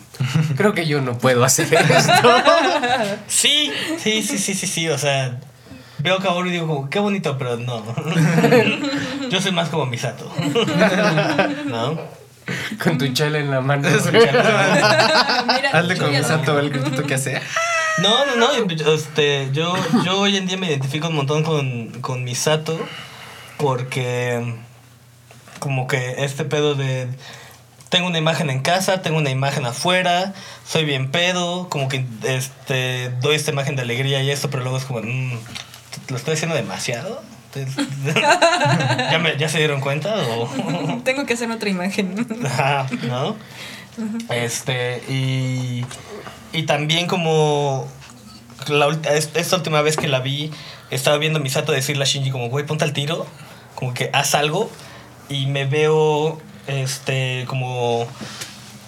[0.55, 2.13] creo que yo no puedo hacer esto.
[3.27, 4.89] Sí, sí, sí, sí, sí, sí.
[4.89, 5.39] O sea,
[5.99, 7.83] veo a Kaoru y digo, como, qué bonito, pero no.
[9.29, 10.31] Yo soy más como Misato.
[11.65, 11.97] ¿No?
[12.83, 13.87] Con tu chela en la mano.
[14.11, 16.29] Mira, Hazle con chingas.
[16.29, 17.41] Misato el gritito que hace.
[18.01, 18.93] No, no, no.
[18.93, 22.79] Este, yo, yo hoy en día me identifico un montón con, con Misato
[23.57, 24.55] porque
[25.59, 27.09] como que este pedo de
[27.89, 30.33] tengo una imagen en casa, tengo una imagen afuera,
[30.65, 34.77] soy bien pedo, como que este doy esta imagen de alegría y esto, pero luego
[34.77, 35.39] es como, mm,
[36.09, 37.21] ¿lo estoy haciendo demasiado?
[39.11, 40.15] ¿Ya, me- ¿Ya se dieron cuenta?
[40.15, 40.47] O?
[41.03, 42.27] Tengo que hacer otra imagen.
[42.45, 43.35] Ajá, ¿no?
[44.29, 45.85] Este, y,
[46.53, 47.87] y también como
[48.67, 48.87] la
[49.35, 50.51] esta última vez que la vi,
[50.89, 53.25] estaba viendo a Misato decirle a Shinji como, güey, ponte al tiro,
[53.75, 54.69] como que haz algo,
[55.27, 58.07] y me veo, este, como,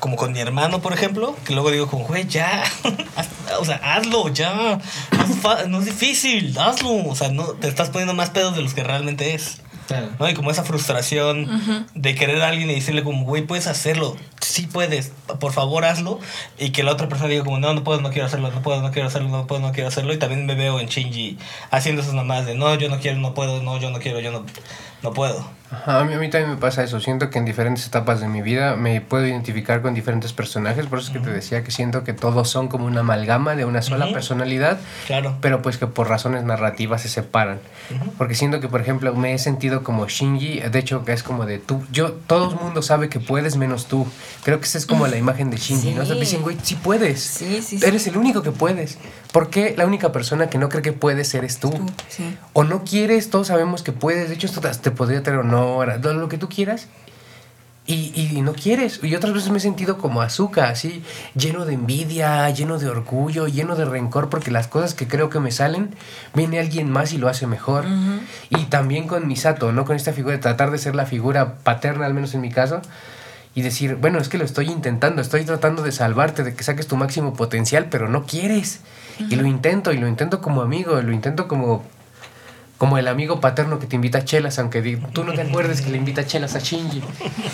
[0.01, 2.63] como con mi hermano, por ejemplo, que luego digo como, güey, ya,
[3.59, 7.69] o sea, hazlo, ya, no es, fa- no es difícil, hazlo, o sea, no, te
[7.69, 9.61] estás poniendo más pedos de los que realmente es.
[9.87, 10.09] Claro.
[10.19, 10.29] ¿no?
[10.29, 14.67] Y como esa frustración de querer a alguien y decirle como, güey, puedes hacerlo, sí
[14.67, 16.19] puedes, por favor hazlo.
[16.57, 18.81] Y que la otra persona diga como, no, no puedo, no quiero hacerlo, no puedo,
[18.81, 20.13] no quiero hacerlo, no puedo, no quiero hacerlo.
[20.13, 21.37] Y también me veo en Shinji
[21.69, 24.31] haciendo esas mamás de, no, yo no quiero, no puedo, no, yo no quiero, yo
[24.31, 24.45] no,
[25.01, 25.45] no puedo.
[25.71, 26.99] Ajá, a, mí, a mí también me pasa eso.
[26.99, 30.85] Siento que en diferentes etapas de mi vida me puedo identificar con diferentes personajes.
[30.87, 33.63] Por eso es que te decía que siento que todos son como una amalgama de
[33.63, 34.79] una sola personalidad.
[35.07, 35.37] Claro.
[35.39, 37.59] Pero pues que por razones narrativas se separan.
[38.17, 40.59] Porque siento que, por ejemplo, me he sentido como Shinji.
[40.59, 41.85] De hecho, que es como de tú.
[41.91, 44.05] Yo, todo el mundo sabe que puedes menos tú.
[44.43, 45.93] Creo que esa es como la imagen de Shinji.
[45.93, 46.01] ¿no?
[46.01, 46.21] O sea, Sí.
[46.21, 47.21] dicen, güey, sí puedes.
[47.21, 47.85] Sí, sí, sí.
[47.85, 48.97] Eres el único que puedes.
[49.31, 51.69] ¿Por qué la única persona que no cree que puedes eres tú?
[51.69, 52.35] Tú, sí.
[52.53, 54.29] O no quieres, todos sabemos que puedes.
[54.29, 56.87] De hecho, esto te- podría tener honor, lo, lo que tú quieras.
[57.87, 58.99] Y, y- y no quieres.
[59.03, 61.03] Y otras veces me he sentido como azúcar, así,
[61.35, 65.39] lleno de envidia, lleno de orgullo, lleno de rencor, porque las cosas que creo que
[65.39, 65.93] me salen,
[66.35, 67.85] viene alguien más y lo hace mejor.
[68.49, 69.83] Y también con Misato, ¿no?
[69.85, 72.81] Con esta figura, tratar de ser la figura paterna, al menos en mi caso.
[73.53, 76.87] Y decir, bueno, es que lo estoy intentando, estoy tratando de salvarte, de que saques
[76.87, 78.79] tu máximo potencial, pero no quieres.
[79.19, 81.83] Y lo intento, y lo intento como amigo, lo intento como
[82.81, 84.81] como el amigo paterno que te invita a chelas, aunque
[85.13, 87.03] tú no te acuerdes que le invita a chelas a Shinji.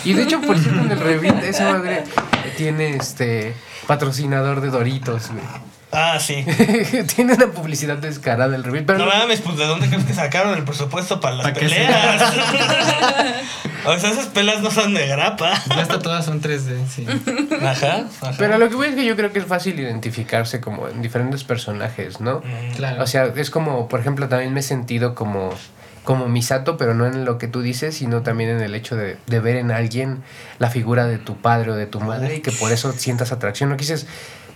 [0.06, 2.04] Y de hecho, por cierto, en el review, esa madre
[2.56, 3.54] tiene este
[3.86, 5.44] patrocinador de Doritos, güey.
[5.90, 6.44] Ah, sí.
[7.16, 10.12] tiene una publicidad descarada el review, pero No no- mames, pues ¿de dónde crees que
[10.12, 12.22] sacaron el presupuesto para las peleas?
[13.86, 15.54] o sea, esas peleas no son de grapa.
[15.68, 17.06] Ya está todas son 3D, sí.
[17.64, 18.34] Ajá, ajá.
[18.38, 21.42] pero lo que voy es que yo creo que es fácil identificarse como en diferentes
[21.44, 22.42] personajes, ¿no?
[22.76, 23.02] Claro.
[23.02, 25.54] O sea, es como, por ejemplo, también me he sentido como,
[26.08, 29.18] como Misato, pero no en lo que tú dices, sino también en el hecho de,
[29.26, 30.22] de ver en alguien
[30.58, 33.68] la figura de tu padre o de tu madre y que por eso sientas atracción.
[33.68, 34.06] No dices,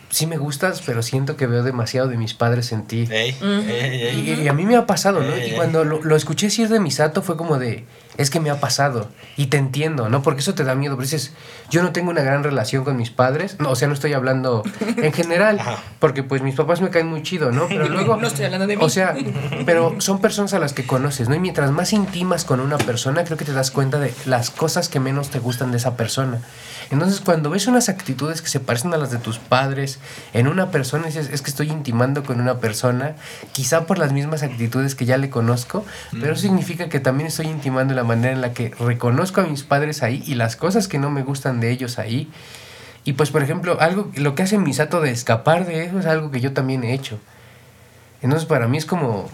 [0.08, 3.06] sí me gustas, pero siento que veo demasiado de mis padres en ti.
[3.10, 4.34] Ey, ey, ey.
[4.40, 5.36] Y, y a mí me ha pasado, ¿no?
[5.36, 7.84] Y cuando lo, lo escuché decir de Misato fue como de,
[8.16, 9.08] es que me ha pasado.
[9.36, 10.22] Y te entiendo, ¿no?
[10.22, 10.96] Porque eso te da miedo.
[10.96, 11.32] Pero dices,
[11.70, 13.56] yo no tengo una gran relación con mis padres.
[13.58, 14.62] No, o sea, no estoy hablando
[14.96, 15.60] en general.
[15.98, 17.68] Porque pues mis papás me caen muy chido, ¿no?
[17.68, 18.16] Pero luego...
[18.16, 18.84] No estoy hablando de mí.
[18.84, 19.14] O sea,
[19.64, 21.34] pero son personas a las que conoces, ¿no?
[21.34, 24.88] Y mientras más intimas con una persona, creo que te das cuenta de las cosas
[24.88, 26.40] que menos te gustan de esa persona.
[26.90, 29.98] Entonces, cuando ves unas actitudes que se parecen a las de tus padres
[30.34, 33.14] en una persona, dices, es que estoy intimando con una persona,
[33.52, 37.46] quizá por las mismas actitudes que ya le conozco, pero eso significa que también estoy
[37.46, 40.88] intimando en la manera en la que reconozco a mis padres ahí y las cosas
[40.88, 42.30] que no me gustan de ellos ahí.
[43.04, 46.30] Y pues, por ejemplo, algo, lo que hace Misato de escapar de eso es algo
[46.30, 47.18] que yo también he hecho.
[48.22, 49.28] Entonces, para mí es como,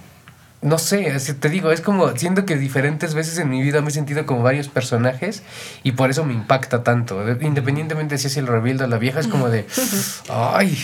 [0.62, 3.92] no sé, te digo, es como, siento que diferentes veces en mi vida me he
[3.92, 5.42] sentido como varios personajes
[5.82, 7.22] y por eso me impacta tanto.
[7.24, 9.66] De- Independientemente si es el rebuild o la vieja, es como de,
[10.30, 10.78] ay,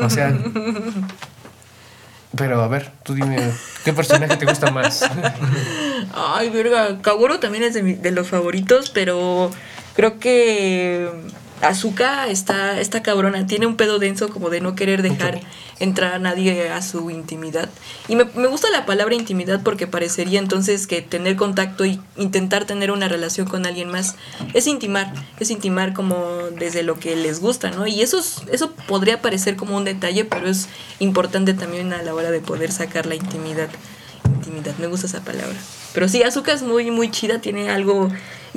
[0.00, 0.32] o sea...
[2.36, 3.38] Pero a ver, tú dime,
[3.84, 5.02] ¿qué personaje te gusta más?
[6.14, 6.98] Ay, verga.
[7.02, 9.50] Kaguro también es de, mi- de los favoritos, pero
[9.94, 11.08] creo que
[11.62, 13.46] Azuka está, está cabrona.
[13.46, 15.40] Tiene un pedo denso como de no querer dejar
[15.78, 17.68] entrar a nadie a su intimidad.
[18.08, 22.64] Y me, me gusta la palabra intimidad porque parecería entonces que tener contacto y intentar
[22.66, 24.16] tener una relación con alguien más
[24.54, 25.12] es intimar.
[25.40, 26.24] Es intimar como
[26.58, 27.86] desde lo que les gusta, ¿no?
[27.86, 32.14] Y eso, es- eso podría parecer como un detalle, pero es importante también a la
[32.14, 33.68] hora de poder sacar la intimidad
[34.24, 35.54] intimidad, me gusta esa palabra.
[35.94, 38.08] Pero sí, Azuka es muy, muy chida, tiene algo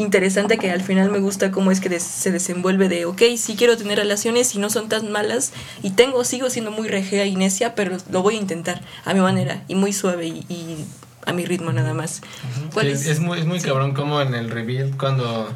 [0.04, 3.56] interesante que al final me gusta cómo es que des- se desenvuelve de, ok, sí
[3.56, 5.52] quiero tener relaciones y no son tan malas
[5.84, 9.20] y tengo, sigo siendo muy regea y necia, pero lo voy a intentar a mi
[9.20, 10.86] manera y muy suave y, y
[11.26, 12.22] a mi ritmo nada más.
[12.74, 15.54] ¿Cuál Sí, es, es muy, es muy cabrón como en el reveal cuando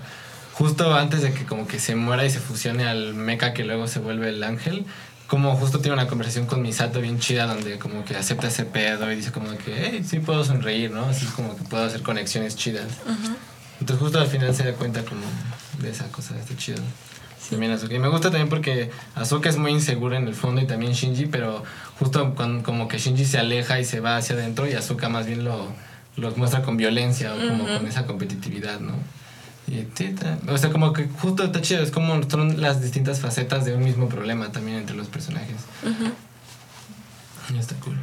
[0.54, 3.88] justo antes de que como que se muera y se fusione al mecha que luego
[3.88, 4.86] se vuelve el ángel,
[5.28, 9.12] como justo tiene una conversación con Misato bien chida donde como que acepta ese pedo
[9.12, 11.06] y dice como que, hey, sí puedo sonreír, ¿no?
[11.06, 12.86] Así como que puedo hacer conexiones chidas.
[13.84, 15.26] Entonces justo al final se da cuenta como
[15.80, 16.82] de esa cosa, está chido.
[17.50, 17.94] También Asuka.
[17.94, 21.26] Y me gusta también porque Asuka es muy insegura en el fondo y también Shinji,
[21.26, 21.66] pero
[22.00, 25.26] justo cuando, como que Shinji se aleja y se va hacia adentro y Asuka más
[25.26, 25.68] bien lo,
[26.16, 28.94] lo muestra con violencia o como con esa competitividad, ¿no?
[29.68, 30.16] Y sí,
[30.48, 33.84] o sea, como que justo está chido, es como son las distintas facetas de un
[33.84, 35.58] mismo problema también entre los personajes.
[37.54, 37.98] Y está cool.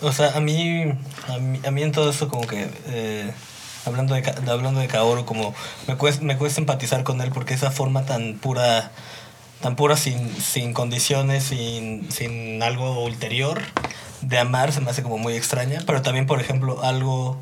[0.00, 0.84] O sea, a mí,
[1.26, 3.32] a mí, a mí en todo esto como que, eh,
[3.88, 5.54] hablando, de, hablando de Kaoru, como
[5.86, 8.92] me cuesta, me cuesta empatizar con él porque esa forma tan pura,
[9.60, 13.60] tan pura sin, sin condiciones, sin, sin algo ulterior
[14.20, 15.82] de amar se me hace como muy extraña.
[15.86, 17.40] Pero también, por ejemplo, algo,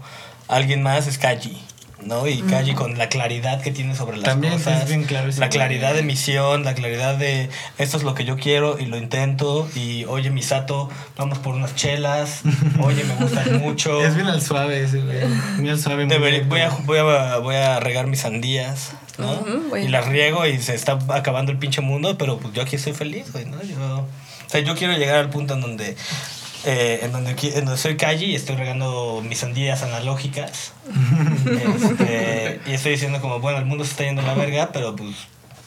[0.49, 1.61] alguien más es Kaji.
[2.05, 2.27] ¿No?
[2.29, 5.49] Y Kaji con la claridad que tiene sobre las También cosas, es bien claro la
[5.49, 9.69] claridad de misión, la claridad de esto es lo que yo quiero y lo intento
[9.75, 12.43] y oye Misato, vamos por unas chelas,
[12.83, 15.19] oye me gustan mucho, Es bien al suave ese, güey.
[15.59, 16.05] Muy al suave.
[16.05, 19.33] muy Debería- bien, voy, a, voy, a, voy a regar mis sandías, ¿no?
[19.33, 19.85] Ujú, güey.
[19.87, 22.93] Y las riego y se está acabando el pinche mundo, pero pues yo aquí estoy
[22.93, 23.63] feliz, güey, ¿no?
[23.63, 25.97] Yo, o sea, yo quiero llegar al punto en donde,
[26.67, 30.73] eh, en donde, en donde soy calle y estoy regando mis sandías analógicas.
[31.47, 34.97] Este, y estoy diciendo como, bueno, el mundo se está yendo a la verga, pero
[34.97, 35.15] pues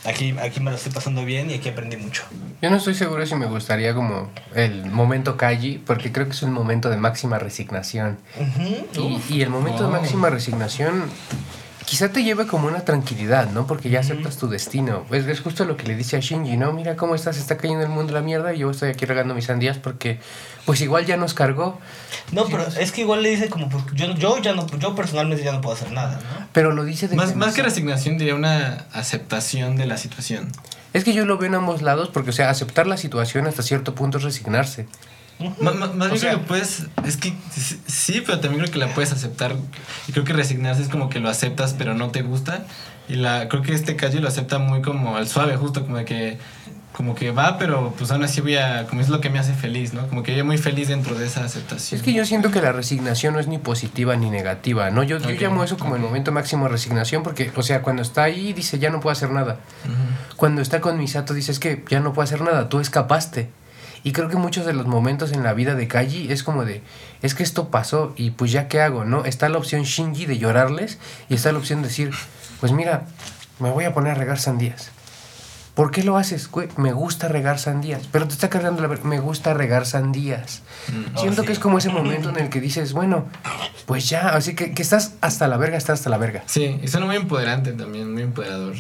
[0.04, 2.24] aquí, aquí me lo estoy pasando bien y aquí aprendí mucho.
[2.62, 6.44] Yo no estoy seguro si me gustaría como el momento Kaji, porque creo que es
[6.44, 8.18] un momento de máxima resignación.
[8.94, 11.06] Y, y el momento de máxima resignación
[11.90, 13.66] quizá te lleve como una tranquilidad, ¿no?
[13.66, 15.08] Porque ya aceptas tu destino.
[15.10, 16.72] Es, es justo lo que le dice a Shinji, ¿no?
[16.72, 19.46] Mira cómo estás, está cayendo el mundo la mierda y yo estoy aquí regando mis
[19.46, 20.20] sandías porque
[20.68, 21.80] pues igual ya nos cargó,
[22.32, 25.44] No, pero es que igual le dice como, pues, yo, yo ya no, yo personalmente
[25.44, 26.48] ya no puedo hacer nada, ¿no?
[26.54, 30.52] pero lo dice de Más, más que resignación, diría una aceptación de la situación.
[30.94, 33.64] Es que yo lo veo en ambos lados porque, o sea, aceptar la situación hasta
[33.64, 34.86] cierto punto es resignarse.
[35.62, 36.84] Más, bien sea- que lo puedes.
[37.06, 37.34] Es que
[37.88, 39.56] sí- pero también creo que la puedes aceptar.
[40.08, 42.66] Y creo que resignarse es como que lo aceptas, pero no te gusta.
[43.08, 46.06] Y la creo que este calle lo acepta muy como al suave, justo como de
[46.06, 46.38] que.
[46.92, 48.86] Como que va, pero pues aún así voy a.
[48.88, 50.08] Como es lo que me hace feliz, ¿no?
[50.08, 52.00] Como que yo muy feliz dentro de esa aceptación.
[52.00, 55.04] Es que yo siento que la resignación no es ni positiva ni negativa, ¿no?
[55.04, 58.24] Yo, yo llamo eso como el momento máximo de resignación porque, o sea, cuando está
[58.24, 59.60] ahí dice ya no puedo hacer nada.
[59.86, 60.36] Ujú.
[60.36, 63.50] Cuando está con Misato dice es que ya no puedo hacer nada, tú escapaste.
[64.04, 66.82] Y creo que muchos de los momentos en la vida de Kaji es como de,
[67.22, 69.26] es que esto pasó y pues ya qué hago, ¿no?
[69.26, 72.12] Está la opción Shinji de llorarles y está la opción de decir,
[72.60, 73.06] pues mira,
[73.60, 74.92] me voy a poner a regar sandías.
[75.76, 76.50] ¿Por qué lo haces?
[76.52, 78.02] Güey, me gusta regar sandías.
[78.12, 78.90] Pero te está cargando la...
[79.04, 80.62] Me gusta regar sandías.
[80.90, 81.18] Mm.
[81.20, 81.54] Siento Oh, que sí.
[81.54, 83.28] es como ese momento en el que dices, bueno,
[83.86, 86.44] pues ya, así que, que estás hasta la verga, estás hasta la verga.
[86.48, 88.76] Sí, y suena muy empoderante también, muy empoderador.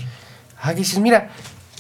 [0.62, 1.30] Ah, que dices, mira,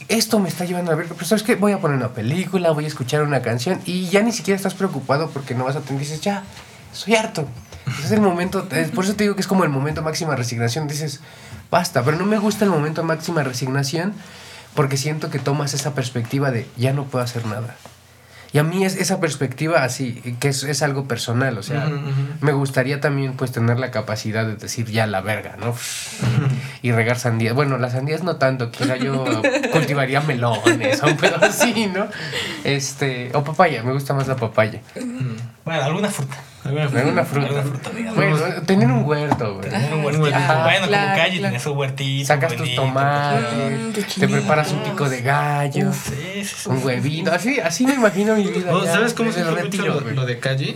[0.09, 1.55] esto me está llevando a verga, pero ¿sabes qué?
[1.55, 4.73] Voy a poner una película, voy a escuchar una canción y ya ni siquiera estás
[4.73, 6.43] preocupado porque no vas a tener, dices, ya,
[6.91, 7.47] soy harto.
[8.03, 10.87] Es el momento, es- por eso te digo que es como el momento máxima resignación,
[10.87, 11.21] dices,
[11.71, 14.13] basta, pero no me gusta el momento máxima resignación
[14.75, 17.75] porque siento que tomas esa perspectiva de, ya no puedo hacer nada.
[18.51, 21.89] Y a mí es esa perspectiva así, que es, es algo personal, o sea,
[22.41, 25.75] me gustaría también pues tener la capacidad de decir ya la verga, ¿no?
[26.81, 27.53] y regar sandías.
[27.53, 29.25] Bueno, las sandías no tanto, quizá yo
[29.71, 32.07] cultivaría melones o un pedo así, ¿no?
[32.63, 34.81] Este, o papaya, me gusta más la papaya.
[35.65, 36.37] Bueno, alguna fruta.
[36.63, 37.47] ¿Alguna Alguna fruta.
[37.47, 38.15] Alguna fruta, digamos.
[38.15, 39.69] Bueno, tener un huerto, güey.
[39.69, 40.35] Tener un huertito.
[40.35, 40.63] Ajá.
[40.63, 41.41] bueno, Claro, como calle, claro.
[41.51, 42.27] tienes su huertito.
[42.27, 46.69] Sacas tus tomates, Mm, te preparas un pico de gallo, sí, sí.
[46.69, 48.73] un huevito, así, así me imagino mi vida.
[48.73, 50.75] Oh, ya, ¿Sabes cómo se retiro, lo, lo de Kaji?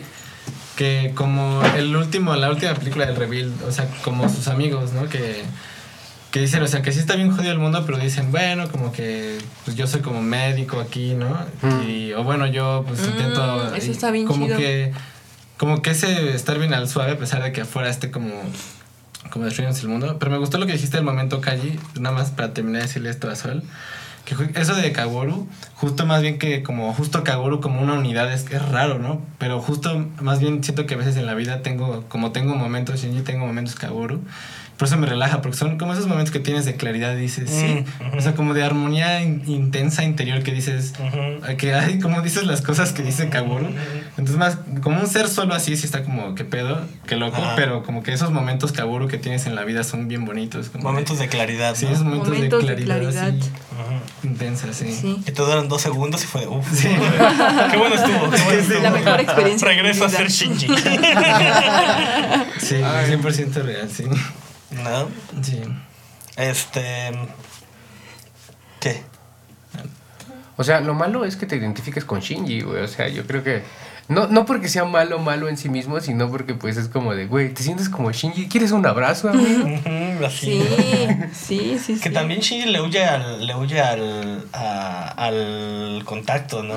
[0.76, 5.08] Que como el último, la última película del Reveal, o sea, como sus amigos, ¿no?
[5.08, 5.44] Que,
[6.32, 8.92] que dicen, o sea, que sí está bien jodido el mundo, pero dicen, bueno, como
[8.92, 11.30] que pues yo soy como médico aquí, ¿no?
[11.62, 11.88] Mm.
[11.88, 13.76] Y, o bueno, yo pues Mm, intento...
[13.76, 14.58] eso está bien como chido.
[14.58, 14.92] que
[15.58, 18.32] Como que ese estar bien al suave, a pesar de que afuera esté como...
[19.30, 20.18] Como destruyéndose el mundo.
[20.20, 23.10] Pero me gustó lo que dijiste del momento Kaji, nada más para terminar de decirle
[23.10, 23.64] esto a Sol.
[24.26, 28.50] Que eso de Kaworu, justo más bien que como justo Kaworu como una unidad es,
[28.52, 29.22] es raro, ¿no?
[29.38, 33.02] Pero justo más bien siento que a veces en la vida tengo, como tengo momentos
[33.02, 34.22] Shinji, tengo momentos Kaworu.
[34.78, 37.50] Por eso me relaja, porque son como esos momentos que tienes de claridad y dices,
[37.50, 37.86] sí.
[38.04, 38.18] Mm.
[38.18, 41.56] O sea, como de armonía in- intensa interior que dices, Ujú.
[41.58, 43.68] que hay como dices las cosas que dice Kaworu.
[44.18, 47.54] Entonces más, como un ser solo así, sí está como, que pedo, que loco, Ajá.
[47.56, 50.70] pero como que esos momentos Kaworu que tienes en la vida son bien bonitos.
[50.70, 51.76] Como Momentos de claridad.
[51.76, 51.92] Sí, ¿no?
[51.92, 53.28] esos momentos, Momentos de de claridad, claridad.
[53.40, 54.28] así, Ujú.
[54.28, 54.92] intensa, sí.
[54.92, 55.22] Sí.
[55.26, 56.68] Que te duran dos segundos y fue de uff.
[56.74, 56.88] Sí.
[57.72, 58.30] Qué bueno estuvo.
[58.32, 58.82] Qué bueno estuvo.
[58.82, 60.68] La mejor experiencia de Regreso a ser Shinji.
[62.60, 64.04] Sí, 100% real, sí.
[64.82, 65.10] ¿No?
[65.42, 65.62] Sí.
[66.36, 67.12] Este.
[68.80, 69.04] ¿Qué?
[70.56, 72.84] O sea, lo malo es que te identifiques con Shinji, güey.
[72.84, 73.64] O sea, yo creo que.
[74.10, 77.26] No, no porque sea malo malo en sí mismo, sino porque pues es como de,
[77.26, 79.66] güey, te sientes como Shinji, ¿quieres un abrazo, amigo?
[80.26, 80.62] Así.
[81.34, 81.94] Sí, sí, sí.
[82.02, 82.14] Que sí.
[82.14, 86.74] también Shinji le huye al, le huye al, a- al contacto, ¿no?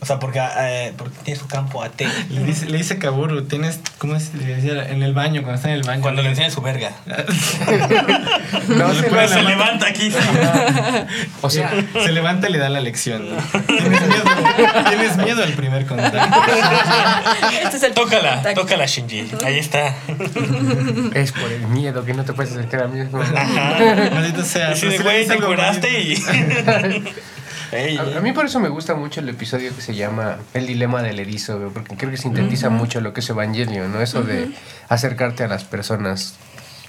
[0.00, 2.00] O sea, porque, eh, porque tiene su campo AT.
[2.30, 4.32] Le dice, le dice Kaburu, tienes, ¿cómo es?
[4.34, 6.00] Le decía, en el baño, cuando está en el baño.
[6.02, 6.92] Cuando le enseña su verga.
[8.68, 10.10] No se levanta aquí.
[10.10, 10.16] sí.
[11.40, 11.72] O sea,
[12.04, 13.28] se levanta y le da la lección.
[13.30, 13.36] ¿no?
[13.66, 14.22] ¿Tienes miedo?
[14.88, 16.51] ¿Tienes miedo al primer contacto?
[17.62, 19.30] Este es el Tócala, tócala, Shinji.
[19.44, 19.94] Ahí está.
[21.14, 23.02] es por el miedo que no te puedes acercar a mí.
[23.10, 24.70] Maldito sea.
[24.70, 26.14] De, si le güey, te curaste y.
[27.72, 31.02] A, a mí por eso me gusta mucho el episodio que se llama El dilema
[31.02, 34.02] del erizo, porque creo que sintetiza mucho lo que es Evangelio, ¿no?
[34.02, 34.50] Eso de
[34.90, 36.34] acercarte a las personas.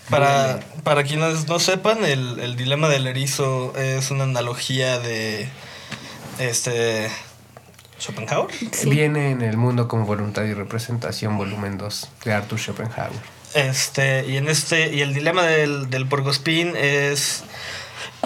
[0.10, 5.48] Para, para quienes no sepan, el, el dilema del erizo es una analogía de.
[6.40, 7.10] Este.
[8.00, 8.54] Schopenhauer.
[8.72, 8.90] Sí.
[8.90, 13.12] Viene en el mundo como voluntad y representación, volumen 2, de Arthur Schopenhauer.
[13.54, 17.44] Este, y en este, y el dilema del, del porcospín es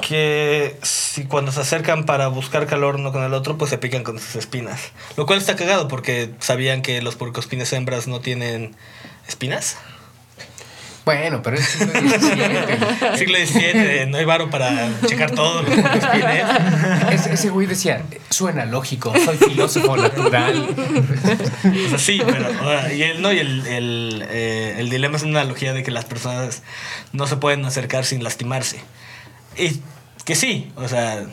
[0.02, 4.04] que si cuando se acercan para buscar calor uno con el otro, pues se pican
[4.04, 4.92] con sus espinas.
[5.16, 8.76] Lo cual está cagado porque sabían que los porcospines hembras no tienen
[9.28, 9.78] espinas.
[11.08, 13.18] Bueno, pero es siglo XVII.
[13.18, 16.44] Siglo XVII, no hay varo para checar todos los porcospines.
[17.12, 20.68] Ese, ese güey decía, suena lógico, soy filósofo natural.
[20.68, 22.50] O sea, sí, pero.
[22.94, 26.04] y el, no, y el, el, eh, el dilema es una analogía de que las
[26.04, 26.62] personas
[27.14, 28.82] no se pueden acercar sin lastimarse.
[29.56, 29.80] Y
[30.26, 31.26] que sí, o sea,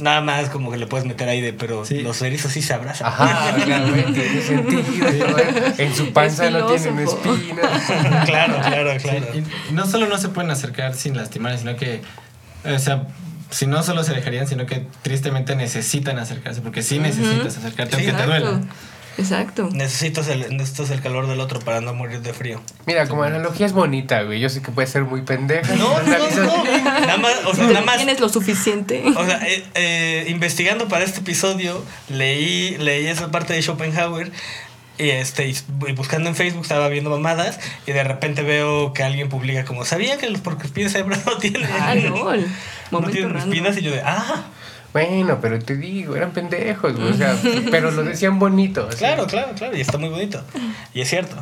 [0.00, 2.00] nada más como que le puedes meter aire, pero Sí.
[2.02, 3.06] los erizos sí se abrazan.
[3.08, 4.82] Ajá, realmente, tiene sentido.
[5.78, 7.82] En su panza no tienen espinas.
[8.26, 9.26] claro, claro, claro.
[9.34, 9.38] Y
[9.70, 12.02] y no solo no se pueden acercar sin lastimar, sino que,
[12.64, 13.06] o sea,
[13.50, 18.06] si no solo se alejarían, sino que tristemente necesitan acercarse, porque sí necesitas acercarte, Sí,
[18.06, 18.60] aunque te duela.
[19.20, 19.68] Exacto.
[19.72, 22.60] Necesitas el, necesitas el calor del otro para no morir de frío.
[22.86, 24.40] Mira, como analogía es bonita, güey.
[24.40, 25.74] Yo sé que puede ser muy pendeja.
[25.76, 26.64] No, no, no, no.
[26.64, 27.96] Nada más, o sea, nada más.
[27.98, 29.02] Tienes lo suficiente.
[29.16, 34.32] O sea, eh, eh, investigando para este episodio, leí, leí esa parte de Schopenhauer
[35.00, 39.28] y, este, y buscando en Facebook estaba viendo mamadas y de repente veo que alguien
[39.28, 42.26] publica como, ¿sabía que los porcoespines hembras no tienen, Ah, no
[42.90, 43.78] Momento tienen espinas?
[43.78, 44.44] Y yo de, ah,
[44.92, 47.10] Bueno, pero te digo, eran pendejos, güey.
[47.10, 47.36] O sea,
[47.70, 48.86] pero lo decían bonito.
[48.88, 48.98] así.
[48.98, 50.42] claro, claro, claro, y está muy bonito.
[50.94, 51.36] Y es cierto.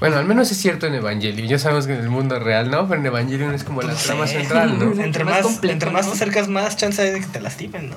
[0.00, 1.48] Bueno, al menos es cierto en Evangelion.
[1.48, 4.04] Ya sabemos que en el mundo real no, pero en Evangelion es como la Pues
[4.04, 4.92] trama central, ¿no?
[5.02, 6.10] Entre Más entre más ¿no?
[6.12, 7.96] te acercas, más chance hay de que te lastimen, ¿no?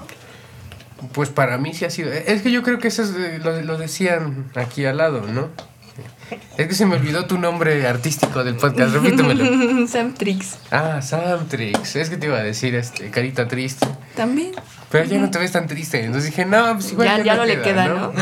[1.11, 2.11] Pues para mí sí ha sido.
[2.11, 5.49] Es que yo creo que eso es, eh, lo, lo decían aquí al lado, ¿no?
[6.57, 9.87] Es que se me olvidó tu nombre artístico del podcast, repítemelo.
[9.87, 10.57] Sam Trix.
[10.71, 11.95] Ah, Samtrix.
[11.95, 13.87] Es que te iba a decir, este, carita triste.
[14.15, 14.51] También.
[14.89, 16.03] Pero ya no te ves tan triste.
[16.05, 18.13] Entonces dije, no, pues igual Ya, ya no le queda, ¿no?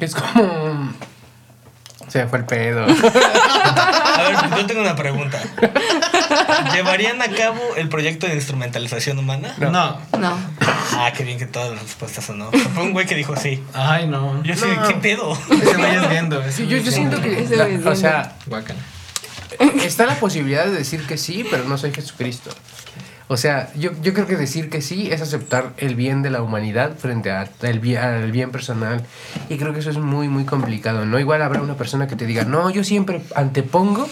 [0.00, 0.92] Es como.
[2.08, 2.82] Se fue el pedo.
[2.84, 5.38] A ver, yo tengo una pregunta.
[6.72, 9.54] ¿Llevarían a cabo el proyecto de instrumentalización humana?
[9.58, 9.70] No.
[9.70, 9.98] No.
[10.18, 10.36] No.
[10.92, 12.50] Ah, qué bien que todas las respuestas son no.
[12.50, 13.62] Fue un güey que dijo sí.
[13.74, 14.42] Ay, no.
[14.42, 14.88] Yo sí, No.
[14.88, 15.38] ¿qué pedo?
[15.50, 16.40] Ese güey es viendo.
[16.40, 17.36] ese Sí, yo, yo es siento viendo.
[17.38, 17.44] que.
[17.44, 18.80] Ese la- o sea, Guácala.
[19.84, 22.50] está la posibilidad de decir que sí, pero no soy Jesucristo.
[23.30, 26.40] O sea, yo, yo creo que decir que sí es aceptar el bien de la
[26.42, 29.04] humanidad frente a- al bien, al bien personal.
[29.50, 31.18] Y creo que eso es muy, muy complicado, ¿no?
[31.20, 34.08] Igual habrá una persona que te diga, no, yo siempre antepongo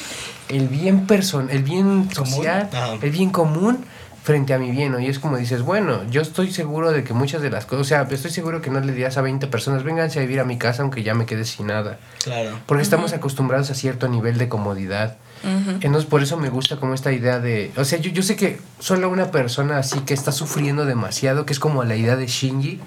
[0.49, 2.95] el bien person el bien social, Ajá.
[3.01, 3.85] el bien común
[4.23, 4.99] frente a mi bien, ¿no?
[5.01, 7.89] Y es como dices, bueno, yo estoy seguro de que muchas de las cosas, o
[7.89, 10.59] sea, estoy seguro que no le dirías a 20 personas, vénganse a vivir a mi
[10.59, 11.99] casa aunque ya me quede sin nada.
[12.25, 12.51] Claro.
[12.67, 15.17] Porque estamos acostumbrados a cierto nivel de comodidad.
[15.45, 17.71] Entonces, por eso me gusta como esta idea de...
[17.77, 21.53] O sea, yo, yo sé que solo una persona así que está sufriendo demasiado, que
[21.53, 22.81] es como la idea de Shinji,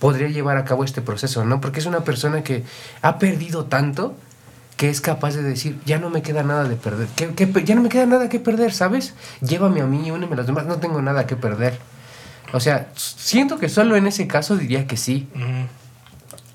[0.00, 1.60] podría llevar a cabo este proceso, ¿no?
[1.60, 2.64] Porque es una persona que
[3.02, 4.16] ha perdido tanto
[4.76, 7.06] que es capaz de decir, ya no me queda nada de perder.
[7.14, 9.14] ¿Qué- qué pe- ya no me queda nada que perder, ¿sabes?
[9.40, 11.78] Llévame a mí, úneme a los demás, no tengo nada que perder.
[12.52, 15.28] O sea, siento que solo en ese caso diría que sí.
[15.36, 15.44] Ujú.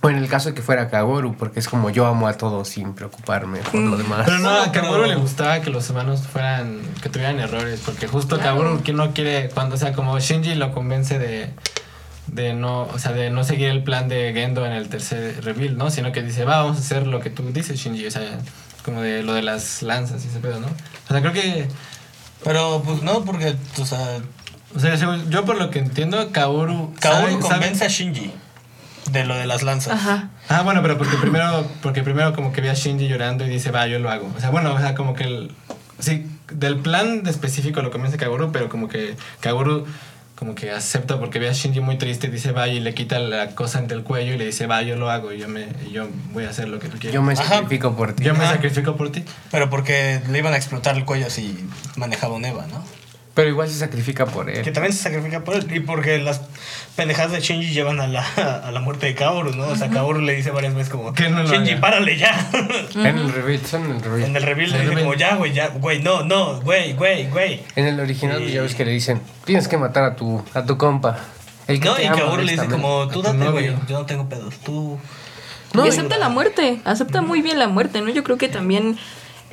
[0.07, 2.69] O en el caso de que fuera Kagoru, porque es como yo amo a todos
[2.69, 4.21] sin preocuparme por lo demás.
[4.25, 8.39] Pero no, a Kaburu le gustaba que los humanos fueran, que tuvieran errores, porque justo
[8.39, 11.49] Kaburu que no quiere, cuando, o sea, como Shinji lo convence de,
[12.27, 15.77] de no, o sea, de no seguir el plan de Gendo en el tercer reveal,
[15.77, 15.91] ¿no?
[15.91, 18.39] Sino que dice, va, vamos a hacer lo que tú dices, Shinji, o sea,
[18.85, 20.67] como de lo de las lanzas y ese pedo, ¿no?
[20.67, 21.67] O sea, creo que,
[22.45, 24.19] Pero pues no, porque, o sea,
[24.73, 24.95] o sea,
[25.29, 26.93] yo por lo que entiendo, Kaoru...
[27.01, 28.31] Kaoru sabe- convence sabe- a Shinji
[29.11, 29.93] de lo de las lanzas.
[29.93, 30.29] Ajá.
[30.49, 33.71] Ah, bueno, pero porque primero, porque primero como que ve a Shinji llorando y dice,
[33.71, 34.31] va, yo lo hago.
[34.35, 35.51] O sea, bueno, o sea, como que el...
[35.99, 39.85] Sí, del plan de específico lo comienza Kaguru, pero como que Kaguru
[40.35, 43.17] como que acepta porque ve a Shinji muy triste y dice vaya y le quita
[43.17, 45.65] la cosa entre el cuello y le dice va yo lo hago y yo me
[45.91, 47.43] yo voy a hacer lo que tú quieres Yo me Ajá.
[47.43, 48.23] sacrifico por ti.
[48.23, 48.53] Yo me Ajá.
[48.53, 52.67] sacrifico por ti Pero porque le iban a explotar el cuello si manejaba un Eva,
[52.69, 52.83] ¿no?
[53.37, 54.73] Pero igual se sacrifica por Que él.
[54.73, 55.67] también se sacrifica por él.
[55.71, 56.41] Y porque las
[56.95, 58.25] pendejadas de Shinji llevan a la,
[58.65, 59.67] a la muerte de Kaoru, ¿no?
[59.67, 61.81] O sea, Kaoru le dice varias veces como, Que no Shinji, haga".
[61.81, 62.49] párale ya.
[62.95, 64.29] En el reveal, son en el reveal.
[64.31, 66.93] en el reveal le En el dice como, ya, güey, ya, güey, no, no, güey,
[66.93, 67.61] güey, güey.
[67.75, 68.51] En el original Sí.
[68.53, 71.19] ya ves que le dicen, tienes que matar a tu, a tu compa.
[71.67, 72.75] El que No, te y Kaoru le dice honestamente".
[72.81, 74.97] como, tú date, güey, yo no tengo pedos, tú...
[75.73, 78.09] No, y y- acepta la muerte, acepta muy bien la muerte, ¿no?
[78.09, 78.97] Yo creo que también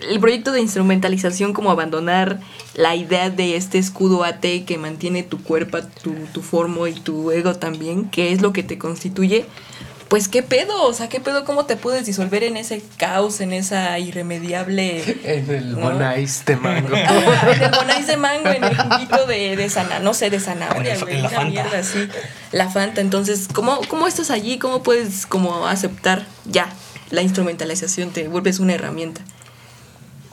[0.01, 2.41] el proyecto de instrumentalización como abandonar
[2.75, 7.31] la idea de este escudo AT que mantiene tu cuerpo, tu, tu forma y tu
[7.31, 9.47] ego también, que es lo que te constituye,
[10.09, 13.53] pues qué pedo, o sea, qué pedo, cómo te puedes disolver en ese caos, en
[13.53, 15.03] esa irremediable...
[15.25, 15.91] En el No.
[15.91, 16.95] Bonais de mango.
[16.95, 20.41] Ajá, en el bonais de mango, en el juguito de, de sana, no sé, de
[20.41, 21.51] zanahoria, güey, la Fanta.
[21.51, 22.09] mierda así.
[22.53, 24.59] La Fanta, entonces, ¿cómo, ¿cómo estás allí?
[24.59, 26.69] ¿Cómo puedes como aceptar ya
[27.11, 28.11] la instrumentalización?
[28.11, 29.23] Te vuelves una herramienta.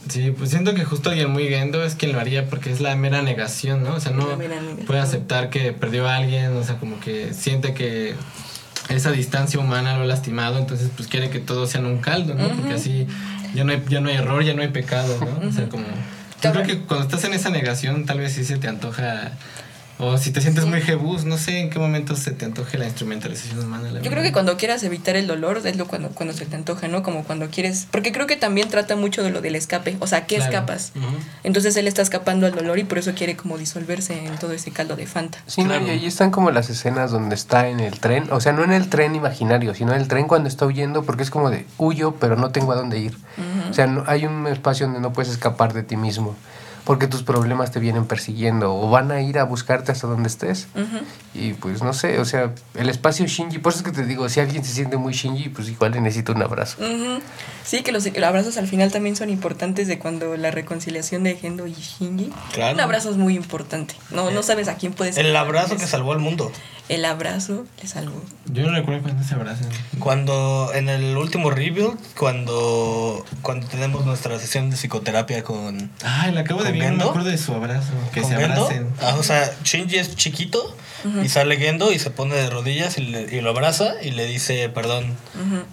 [0.10, 2.96] Sí, pues siento que justo alguien muy gendo es quien lo haría porque es la
[2.96, 3.96] mera negación, ¿no?
[3.96, 4.28] O sea, no
[4.88, 8.16] puede aceptar que perdió a alguien, o sea, como que siente que
[8.90, 12.34] esa distancia humana lo ha lastimado, entonces pues quiere que todo sea en un caldo,
[12.34, 12.50] ¿no?
[12.50, 13.08] Porque así
[13.54, 15.48] ya no, hay, ya no hay error, ya no hay pecado, ¿no?
[15.48, 15.86] O sea, como...
[16.44, 19.32] Yo creo que cuando estás en esa negación tal vez sí se te antoja...
[20.04, 22.86] O si te sientes muy jebus, no sé en qué momento se te antoje la
[22.86, 23.84] instrumentalización humana.
[23.84, 24.12] la Yo verdad.
[24.12, 27.04] creo que cuando quieras evitar el dolor es lo cuando, cuando se te antoja, ¿no?
[27.04, 27.88] Como cuando quieres...
[27.92, 29.98] Porque creo que también trata mucho de lo del escape.
[30.00, 30.52] O sea, ¿qué Claro.
[30.52, 30.92] escapas?
[31.44, 34.72] Entonces él está escapando al dolor y por eso quiere como disolverse en todo ese
[34.72, 35.38] caldo de Fanta.
[35.46, 38.54] Sí, no, y ahí están como las escenas donde está en el tren, o sea,
[38.54, 41.52] no en el tren imaginario, sino en el tren cuando está huyendo, porque es como
[41.52, 43.16] de huyo, pero no tengo a dónde ir.
[43.70, 46.36] O sea, no, hay un espacio donde no puedes escapar de ti mismo,
[46.84, 50.68] porque tus problemas te vienen persiguiendo o van a ir a buscarte hasta donde estés.
[51.34, 54.28] Y pues no sé, o sea, el espacio Shinji, por eso es que te digo,
[54.30, 56.78] si alguien se siente muy Shinji, pues igual le necesita un abrazo.
[57.64, 61.36] Sí, que los, los abrazos al final también son importantes de cuando la reconciliación de
[61.36, 62.32] Gendo y Shinji.
[62.54, 62.74] Claro.
[62.74, 63.96] Un abrazo es muy importante.
[64.10, 66.52] No, no sabes a quién puedes El abrazo que salvó al mundo.
[66.92, 68.22] El abrazo le salvó.
[68.48, 69.70] Yo no recuerdo cuando se abrazan.
[70.00, 76.42] Cuando en el último rebuild, cuando, cuando tenemos nuestra sesión de psicoterapia con, Ay, la
[76.42, 77.92] acabo de ¿Con ver, no me acuerdo de su abrazo.
[78.14, 78.88] Que se Gendo, abracen.
[79.02, 80.76] ah, o sea, Shinji es chiquito
[81.24, 84.26] y sale Gendo y se pone de rodillas y, le- y lo abraza y le
[84.28, 85.06] dice, perdón,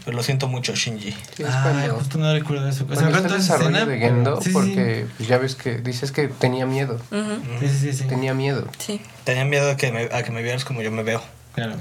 [0.04, 1.10] pero lo siento mucho, Shinji.
[1.10, 2.86] Sí, cuando- justo no recuerdo eso.
[2.88, 3.36] O sea, desarrollo
[3.76, 7.42] escena, de Gendo, sí, sí, porque pues, ya ves que dices que tenía miedo, Ujú.
[7.60, 7.92] Sí, sí, sí.
[7.92, 8.04] sí.
[8.04, 8.66] tenía miedo.
[8.78, 9.00] Sí.
[9.24, 11.22] Tenía miedo a que me, a que me vieras como yo me veo.
[11.54, 11.74] Claro.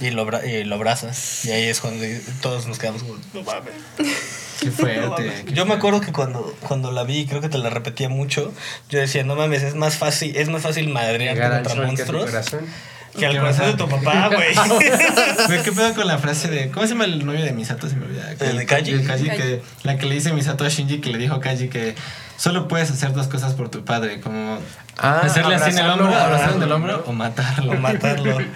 [0.00, 1.44] Y lo, y lo abrazas.
[1.44, 2.04] Y ahí es cuando
[2.42, 3.72] todos nos quedamos como, no mames.
[4.60, 5.08] Qué No fuerte.
[5.08, 5.42] mames.
[5.44, 8.52] qué Yo me acuerdo que cuando, cuando la vi, creo que te la repetía mucho,
[8.90, 12.66] yo decía, no mames, es más fácil, es más fácil al contra que monstruos corazón.
[13.18, 15.62] que al ¿Qué corazón de tu papá, güey.
[15.62, 16.70] ¿Qué pedo con la frase de.
[16.70, 17.88] ¿Cómo se llama el novio de Misato?
[17.88, 18.32] Se me olvida.
[18.40, 18.90] ¿El de Kaji?
[18.90, 19.40] el Kaji, Kaji.
[19.40, 21.94] que, la que le dice Misato a Shinji que le dijo a Kaji que
[22.36, 24.58] solo puedes hacer dos cosas por tu padre, como
[24.98, 27.72] Ah, hacerle así en el hombro, abrazarlo en el hombro o matarlo.
[27.72, 28.38] o matarlo.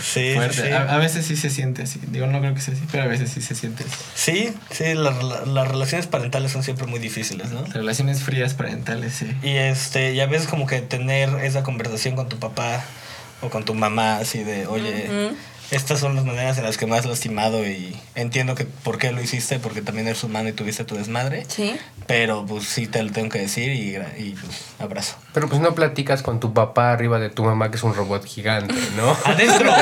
[0.00, 0.68] Sí, Fuerte.
[0.68, 0.72] sí.
[0.72, 2.00] A, a veces sí se siente así.
[2.06, 3.96] Digo, no creo que sea así, pero a veces sí se siente así.
[4.14, 7.64] Sí, sí, la- la- las relaciones parentales son siempre muy difíciles, ¿no?
[7.64, 9.36] Relaciones frías parentales, sí.
[9.42, 12.82] Y este, y a veces como que tener esa conversación con tu papá
[13.42, 15.32] o con tu mamá así de, oye.
[15.72, 19.10] Estas son las maneras en las que me has lastimado y entiendo que por qué
[19.10, 21.74] lo hiciste, porque también eres humano y tuviste tu desmadre, Sí.
[22.06, 25.16] pero pues sí te lo tengo que decir y, pues abrazo.
[25.32, 28.24] Pero pues no platicas con tu papá arriba de tu mamá que es un robot
[28.26, 29.16] gigante, ¿no?
[29.24, 29.72] Adentro,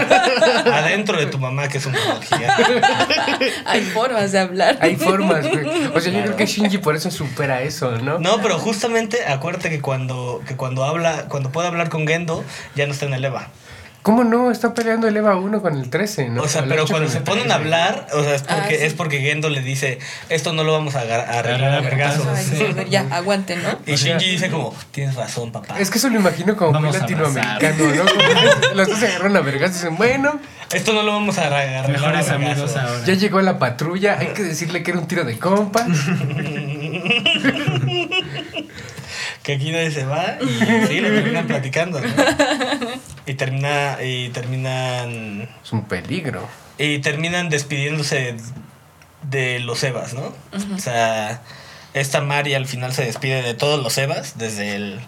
[0.72, 2.82] adentro de tu mamá que es un robot gigante.
[3.66, 4.78] Hay formas de hablar.
[4.80, 5.66] Hay formas, güey.
[5.95, 8.18] O sea, yo creo que Shinji por eso supera eso, ¿no?
[8.18, 12.45] No, pero justamente acuérdate que cuando, que cuando habla, cuando puede hablar con Gendo,
[12.76, 13.49] ya no está en el Eva.
[14.03, 14.51] ¿Cómo no?
[14.51, 16.42] Está peleando el EVA 1 con el 13, ¿no?
[16.44, 17.62] O sea, El pero 8 cuando se ponen a 13.
[17.62, 18.74] hablar, o sea, es porque, Ah, sí.
[18.80, 19.98] es porque Gendo le dice,
[20.30, 22.26] esto no lo vamos a arreglar a vergazos.
[22.88, 23.78] Ya, aguanten, ¿no?
[23.86, 25.78] Y Shinji dice como, tienes razón, papá.
[25.78, 28.05] Es que eso lo imagino como muy latinoamericano, ¿no?
[28.07, 30.40] Como los dos se agarran a vergas y dicen, bueno,
[30.72, 32.76] Esto no lo vamos a arreglar a Mejores amigos vergazos".
[32.82, 33.05] ahora.
[33.05, 35.84] ya llegó la patrulla, hay que decirle que era un tiro de compa.
[39.51, 40.46] Que aquí nadie se va y
[40.86, 42.07] sí, lo terminan platicando, ¿no?
[43.26, 46.46] Y termina, y terminan, Es un peligro.
[46.78, 48.36] y terminan despidiéndose
[49.22, 50.32] de los Evas, ¿no?
[50.74, 51.42] O sea,
[51.94, 55.01] esta Mari al final se despide de todos los Evas, desde el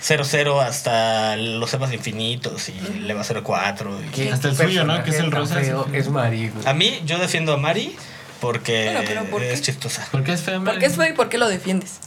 [0.00, 4.00] 00 hasta los Evas infinitos y el Eva 04.
[4.16, 5.04] y- Hasta el suyo, ¿no?
[5.04, 5.60] Que es el rosa.
[5.92, 6.66] Es Mari, güey.
[6.66, 7.94] A mí, yo defiendo a Mari
[8.40, 9.52] Porque Bueno, pero ¿por qué?
[9.52, 10.06] es chistosa.
[10.10, 10.64] ¿Por qué es feo?
[10.64, 11.98] ¿Por qué es y por qué lo defiendes?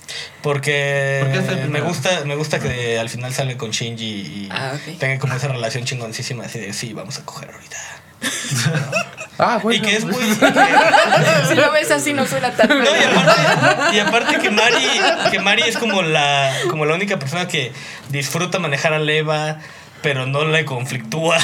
[0.42, 4.06] Porque ¿Por qué es el me gusta, me gusta que al final sale con Shinji
[4.06, 7.78] y Ah, tenga como esa relación chingoncísima así de sí, vamos a coger ahorita.
[9.40, 9.80] Ah, bueno.
[9.80, 10.14] y que es muy.
[11.48, 13.20] si lo ves así no suena tan No, y feo.
[13.20, 14.88] aparte, y aparte que Mari,
[15.32, 17.72] que Mari es como la, como la única persona que
[18.10, 19.58] disfruta manejar a Leva,
[20.04, 21.38] pero no le conflictúa.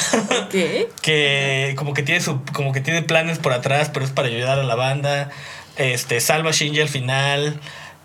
[0.51, 0.89] ¿Qué?
[1.01, 4.60] que como que tiene su, como que tiene planes por atrás, pero es para ayudar
[4.60, 5.30] a la banda.
[5.78, 7.60] Este, salva a Shinji al final.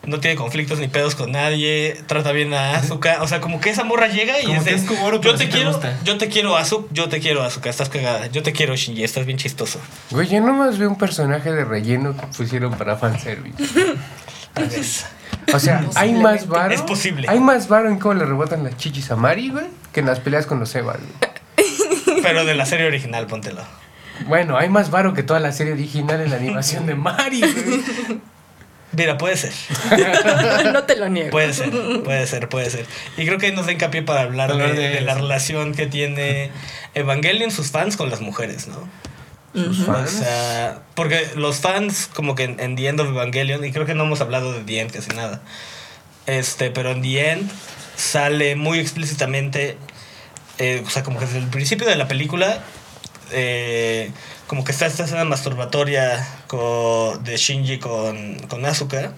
[0.06, 1.98] No tiene conflictos ni pedos con nadie.
[2.06, 3.22] Trata bien a Asuka.
[3.22, 5.32] O sea, como que esa morra llega y Como es de, que es Kuboro, yo
[5.32, 5.98] te sí te quiero, gusta".
[6.04, 8.26] yo te quiero Asuka, yo te quiero Asuka, estás cagada.
[8.26, 9.80] Yo te quiero Shinji, estás bien chistoso.
[10.10, 13.56] Güey, yo nomás veo un personaje de relleno que pusieron para fanservice.
[14.52, 15.06] Tal vez.
[15.52, 16.72] O sea, hay más varo.
[16.72, 17.28] Es posible.
[17.28, 20.20] Hay más varo en cómo le rebotan las chichis a Mari, güey, que en las
[20.20, 22.22] peleas con los Evas, güey.
[22.22, 23.62] Pero de la serie original, póntelo.
[24.26, 27.82] Bueno, hay más varo que toda la serie original en la animación de Mari, güey.
[28.96, 29.52] Mira, puede ser.
[30.72, 31.30] no te lo niego.
[31.30, 31.70] Puede ser,
[32.04, 32.86] puede ser, puede ser.
[33.16, 36.50] Y creo que nos da hincapié para hablar, de, de la relación que tiene
[36.94, 38.88] Evangelion, sus fans con las mujeres, ¿no?
[39.54, 40.10] Sus O fans.
[40.10, 43.94] sea, porque los fans, como que en, en The End of Evangelion, y creo que
[43.94, 45.40] no hemos hablado de The End casi nada,
[46.26, 47.50] este, pero en The End
[47.96, 49.78] sale muy explícitamente,
[50.58, 52.62] eh, o sea, como que desde el principio de la película,
[53.30, 54.10] eh,
[54.46, 56.26] como que está esta escena masturbatoria
[57.22, 59.12] de Shinji con, con Asuka,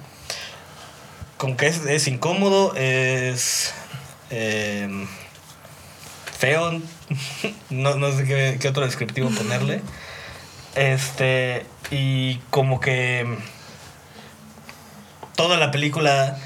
[1.38, 3.72] como que es, es incómodo, es
[4.30, 5.06] eh,
[6.38, 6.80] feo,
[7.70, 9.82] no, no sé qué, qué otro descriptivo ponerle.
[10.76, 13.26] Este, y como que
[15.34, 16.38] toda la película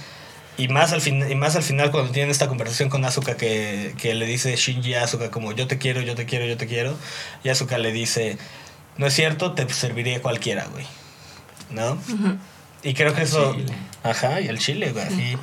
[0.57, 3.95] y más al fin, y más al final cuando tienen esta conversación con Asuka que,
[3.99, 6.67] que le dice Shinji a Asuka como yo te quiero, yo te quiero, yo te
[6.67, 6.97] quiero
[7.43, 8.39] y Asuka le dice
[9.01, 10.85] no es cierto, te serviría cualquiera, güey.
[11.71, 11.99] ¿No?
[12.83, 13.73] Y creo que eso Chile.
[14.03, 15.37] ajá, y el chile, güey, así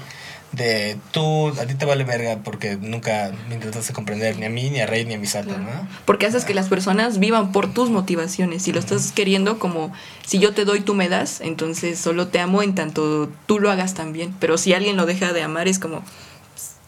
[0.52, 4.70] de tú a ti te vale verga porque nunca me intentaste comprender ni a mí
[4.70, 5.88] ni a Rey ni a Misato, ¿no?
[6.06, 8.64] Porque haces que las personas vivan por tus motivaciones.
[8.64, 9.94] Si lo estás queriendo como
[10.26, 13.72] si yo te doy, tú me das, entonces solo te amo en tanto tú lo
[13.72, 14.34] hagas también.
[14.40, 16.04] Pero si alguien lo deja de amar es como,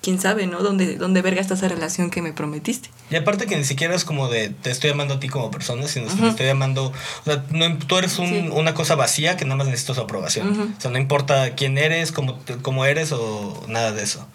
[0.01, 0.59] quién sabe, ¿no?
[0.59, 2.89] ¿Dónde, dónde verga está esa relación que me prometiste?
[3.09, 5.87] Y aparte que ni siquiera es como de te estoy amando a ti como persona,
[5.87, 8.49] sino que te estoy amando, o sea, no, tú eres un- Sí.
[8.53, 10.49] una cosa vacía que nada más necesitas su aprobación.
[10.51, 10.69] Ujú.
[10.77, 14.25] O sea, no importa quién eres, cómo, cómo eres o nada de eso.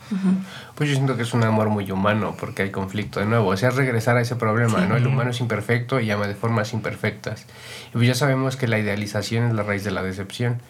[0.74, 3.48] Pues yo siento que es un amor muy humano porque hay conflicto de nuevo.
[3.48, 4.96] O sea, es regresar a ese problema, ¿no?
[4.96, 7.46] El humano es imperfecto y ama de formas imperfectas.
[7.90, 10.60] Y pues ya sabemos que la idealización es la raíz de la decepción.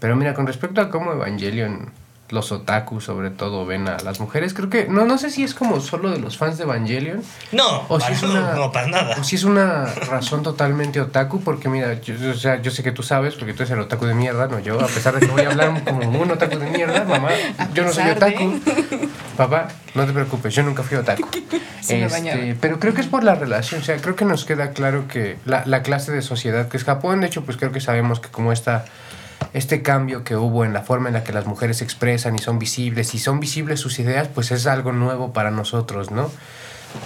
[0.00, 1.92] Pero mira, con respecto a cómo Evangelion,
[2.32, 5.54] los otakus sobre todo ven a las mujeres, creo que, no, no sé si es
[5.54, 7.22] como solo de los fans de Evangelion
[7.52, 9.16] No, o si es una, no, para nada.
[9.20, 12.90] o si es una razón totalmente otaku, porque mira, yo, o sea, yo sé que
[12.92, 15.26] tú sabes, porque tú eres el otaku de mierda, no yo, a pesar de que
[15.32, 17.28] voy a hablar como un otaku de mierda, mamá,
[17.74, 18.60] yo no soy pesar de- otaku.
[19.36, 21.28] Papá, no te preocupes, yo nunca fui otaku.
[21.88, 25.08] Este, pero creo que es por la relación, o sea, creo que nos queda claro
[25.08, 28.20] que la, la clase de sociedad que es Japón, de hecho, pues creo que sabemos
[28.20, 28.84] que como esta,
[29.52, 32.38] este cambio que hubo en la forma en la que las mujeres se expresan y
[32.38, 36.30] son visibles, y son visibles sus ideas, pues es algo nuevo para nosotros, ¿no?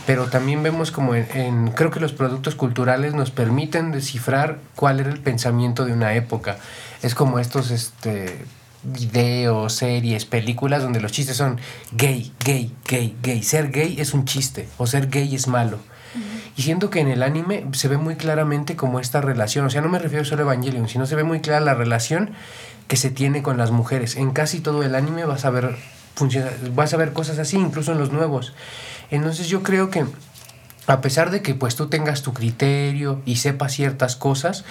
[0.07, 4.99] Pero también vemos como en, en- creo que los productos culturales nos permiten descifrar cuál
[5.01, 6.57] era el pensamiento de una época.
[7.03, 8.37] Es como estos este
[8.83, 11.59] videos, series, películas donde los chistes son
[11.93, 13.43] gay, gay, gay, gay.
[13.43, 15.79] Ser gay es un chiste o ser gay es malo.
[16.57, 19.81] Y siento que en el anime se ve muy claramente como esta relación, o sea,
[19.81, 22.31] no me refiero solo a Evangelion, sino se ve muy clara la relación
[22.89, 24.17] que se tiene con las mujeres.
[24.17, 25.77] En casi todo el anime vas a ver
[26.75, 28.55] vas a ver cosas así, incluso en los nuevos.
[29.11, 30.07] Entonces yo creo que
[30.87, 34.65] a pesar de que pues tú tengas tu criterio y sepas ciertas cosas,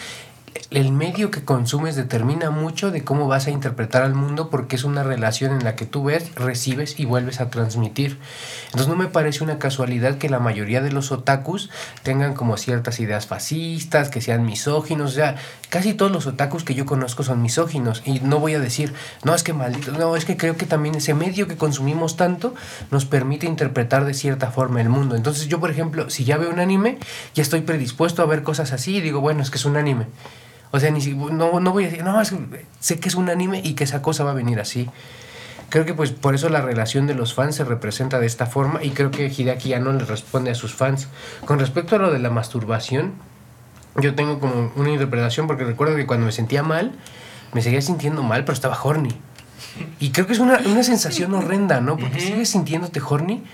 [0.72, 4.84] el medio que consumes determina mucho de cómo vas a interpretar al mundo porque es
[4.84, 8.18] una relación en la que tú ves, recibes y vuelves a transmitir.
[8.66, 11.70] Entonces no me parece una casualidad que la mayoría de los otakus
[12.04, 15.36] tengan como ciertas ideas fascistas, que sean misóginos, o sea,
[15.70, 18.94] casi todos los otakus que yo conozco son misóginos y no voy a decir,
[19.24, 22.56] no es que maldito, no, es que creo que también ese medio que consumimos tanto
[22.92, 25.16] nos permite interpretar de cierta forma el mundo.
[25.16, 26.98] Entonces yo, por ejemplo, si ya veo un anime,
[27.34, 30.08] ya estoy predispuesto a ver cosas así y digo, bueno, es que es un anime.
[30.76, 32.34] O sea, ni si, no, no voy a decir, no, es
[32.82, 34.90] sé que es un anime y que esa cosa va a venir así.
[35.70, 38.84] Creo que pues por eso la relación de los fans se representa de esta forma
[38.84, 41.08] y creo que Hideaki ya no le responde a sus fans.
[41.46, 43.14] Con respecto a lo de la masturbación,
[44.02, 46.92] yo tengo como una interpretación porque recuerdo que cuando me sentía mal,
[47.54, 49.16] me seguía sintiendo mal, pero estaba horny.
[50.02, 51.96] Y creo que es una, una sensación horrenda, ¿no?
[51.96, 53.46] Porque sigues sintiéndote horny,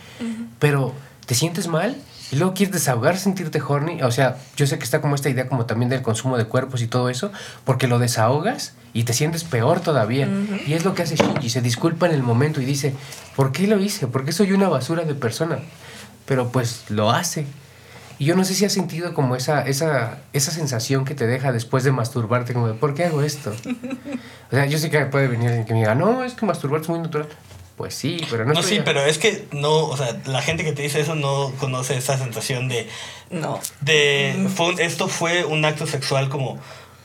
[0.58, 0.96] pero
[1.28, 1.96] te sientes mal
[2.32, 4.02] Y luego quieres desahogar, sentirte horny.
[4.04, 6.82] O sea, yo sé que está como esta idea como también del consumo de cuerpos
[6.82, 7.32] y todo eso,
[7.66, 10.30] porque lo desahogas y te sientes peor todavía.
[10.66, 12.96] Y es lo que hace Shinji, se disculpa en el momento y dice,
[13.36, 14.08] ¿por qué lo hice?
[14.08, 15.60] ¿Por qué soy una basura de persona?
[16.26, 17.46] Pero pues lo hace.
[18.18, 21.52] Y yo no sé si has sentido como esa, esa, esa sensación que te deja
[21.52, 23.52] después de masturbarte, como de, ¿por qué hago esto?
[24.52, 26.84] O sea, yo sé que puede venir alguien que me diga, no, es que masturbarte
[26.84, 27.30] es muy natural.
[27.82, 30.64] Pues sí, pero no No, estoy- sí, pero es que no, o sea, la gente
[30.64, 32.88] que te dice eso no conoce esa sensación de,
[33.32, 33.60] No.
[33.82, 36.60] de fue un- esto fue un acto sexual como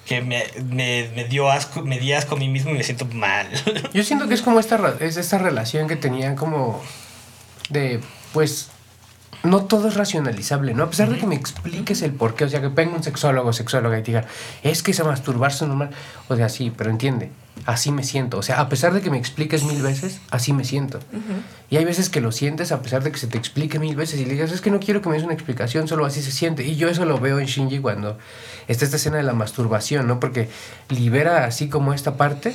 [0.05, 3.07] que me, me, me dio asco, me di asco a mí mismo y me siento
[3.07, 3.49] mal.
[3.95, 6.83] Yo siento que es como esta, es esta relación que tenían como
[7.70, 8.01] de,
[8.35, 8.68] pues,
[9.47, 10.85] no todo es racionalizable, ¿no?
[10.85, 13.49] A pesar de que me expliques el por qué, o sea, que venga un sexólogo
[13.49, 14.25] o sexóloga y te diga,
[14.63, 15.91] es que se masturbarse es normal,
[16.29, 17.31] o sea, sí, pero entiende,
[17.65, 20.65] así me siento, o sea, a pesar de que me expliques mil veces, así me
[20.65, 21.01] siento.
[21.71, 24.21] Y hay veces que lo sientes a pesar de que se te explique mil veces
[24.21, 26.33] y le digas, es que no quiero que me des una explicación, solo así se
[26.33, 26.65] siente.
[26.65, 28.19] Y yo eso lo veo en Shinji cuando
[28.69, 30.21] está esta escena de la masturbación, ¿no?
[30.21, 30.49] Porque
[30.89, 32.55] libera así como esta parte,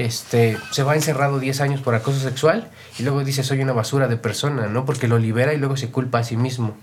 [0.00, 4.08] este, se va encerrado 10 años por acoso sexual y luego dice, soy una basura
[4.08, 4.84] de persona, ¿no?
[4.84, 6.76] Porque lo libera y luego se culpa a sí mismo.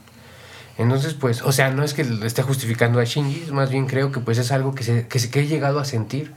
[0.78, 4.11] Entonces, pues, o sea, no es que le esté justificando a Shinji, más bien creo
[4.11, 6.34] que pues es algo que, se, que, se- que he llegado a sentir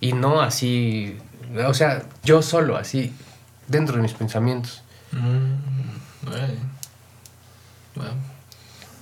[0.00, 1.18] y no así,
[1.66, 3.12] o sea, yo solo, así,
[3.66, 4.82] dentro de mis pensamientos.
[5.12, 5.54] Mm.
[7.96, 8.06] Wow.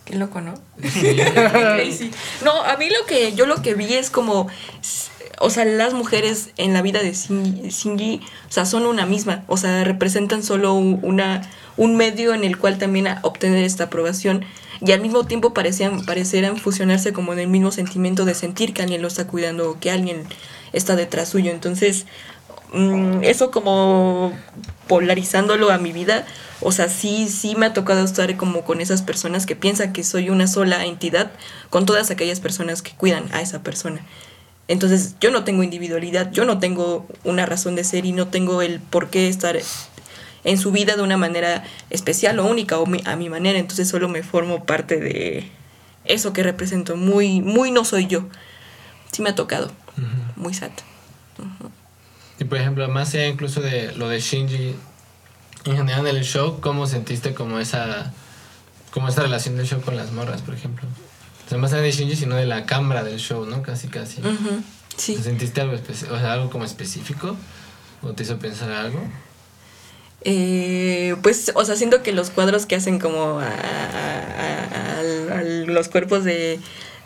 [0.06, 0.54] Qué loco, ¿no?
[0.82, 1.16] Sí.
[1.34, 2.10] Crazy.
[2.42, 4.48] No, a mí lo que yo lo que vi es como
[5.40, 9.56] o sea, las mujeres en la vida de Shinji, o sea, son una misma, o
[9.56, 11.42] sea, representan solo un- una
[11.76, 14.44] un medio en el cual también obtener esta aprobación
[14.80, 19.00] y al mismo tiempo parecían fusionarse como en el mismo sentimiento de sentir que alguien
[19.00, 20.24] lo está cuidando o que alguien
[20.72, 21.52] está detrás suyo.
[21.52, 22.06] Entonces,
[22.72, 24.32] mm, eso como
[24.88, 26.26] polarizándolo a mi vida,
[26.60, 30.02] o sea, sí, sí me ha tocado estar como con esas personas que piensan que
[30.02, 31.30] soy una sola entidad
[31.70, 34.00] con todas aquellas personas que cuidan a esa persona.
[34.68, 38.60] Entonces, yo no tengo individualidad, yo no tengo una razón de ser y no tengo
[38.62, 39.58] el por qué estar
[40.44, 43.88] en su vida de una manera especial o única o mi- a mi manera, entonces
[43.88, 45.50] solo me formo parte de
[46.04, 48.26] eso que represento, muy muy no soy yo.
[49.10, 49.72] Sí me ha tocado,
[50.36, 50.70] muy sad.
[52.38, 54.74] Y por ejemplo, más allá incluso de lo de Shinji,
[55.64, 58.12] en general en el show, ¿cómo sentiste como esa
[58.92, 60.86] como esa relación del show con las morras, por ejemplo?
[61.48, 63.62] O sea, más allá de Shinji, sino de la cámara del show, ¿no?
[63.62, 64.20] Casi, casi.
[64.20, 64.62] Ujú,
[64.98, 65.16] Sí.
[65.16, 67.36] ¿Sentiste algo, o sea, algo como específico?
[68.02, 69.00] ¿O te hizo pensar algo?
[70.22, 75.32] Eh, pues, o sea, siento que los cuadros que hacen como a, a- a- al-
[75.32, 76.58] a los cuerpos de,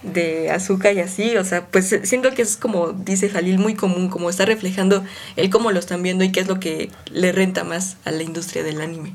[0.03, 4.09] de azúcar y así, o sea, pues siento que es como dice Jalil, muy común,
[4.09, 5.05] como está reflejando
[5.37, 8.23] el cómo lo están viendo y qué es lo que le renta más a la
[8.23, 9.15] industria del anime.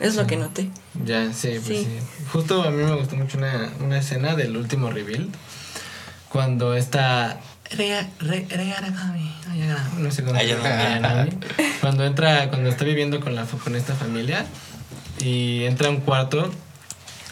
[0.00, 0.70] Es lo que noté.
[1.04, 1.84] Ya, sí, pues sí.
[1.84, 2.24] Sí.
[2.32, 5.34] Justo a mí me gustó mucho una, una escena del último rebuild.
[6.28, 7.38] Cuando está.
[9.98, 10.38] No sé cómo.
[11.80, 14.46] Cuando entra, cuando está viviendo con, la, con esta familia
[15.20, 16.50] y entra a un cuarto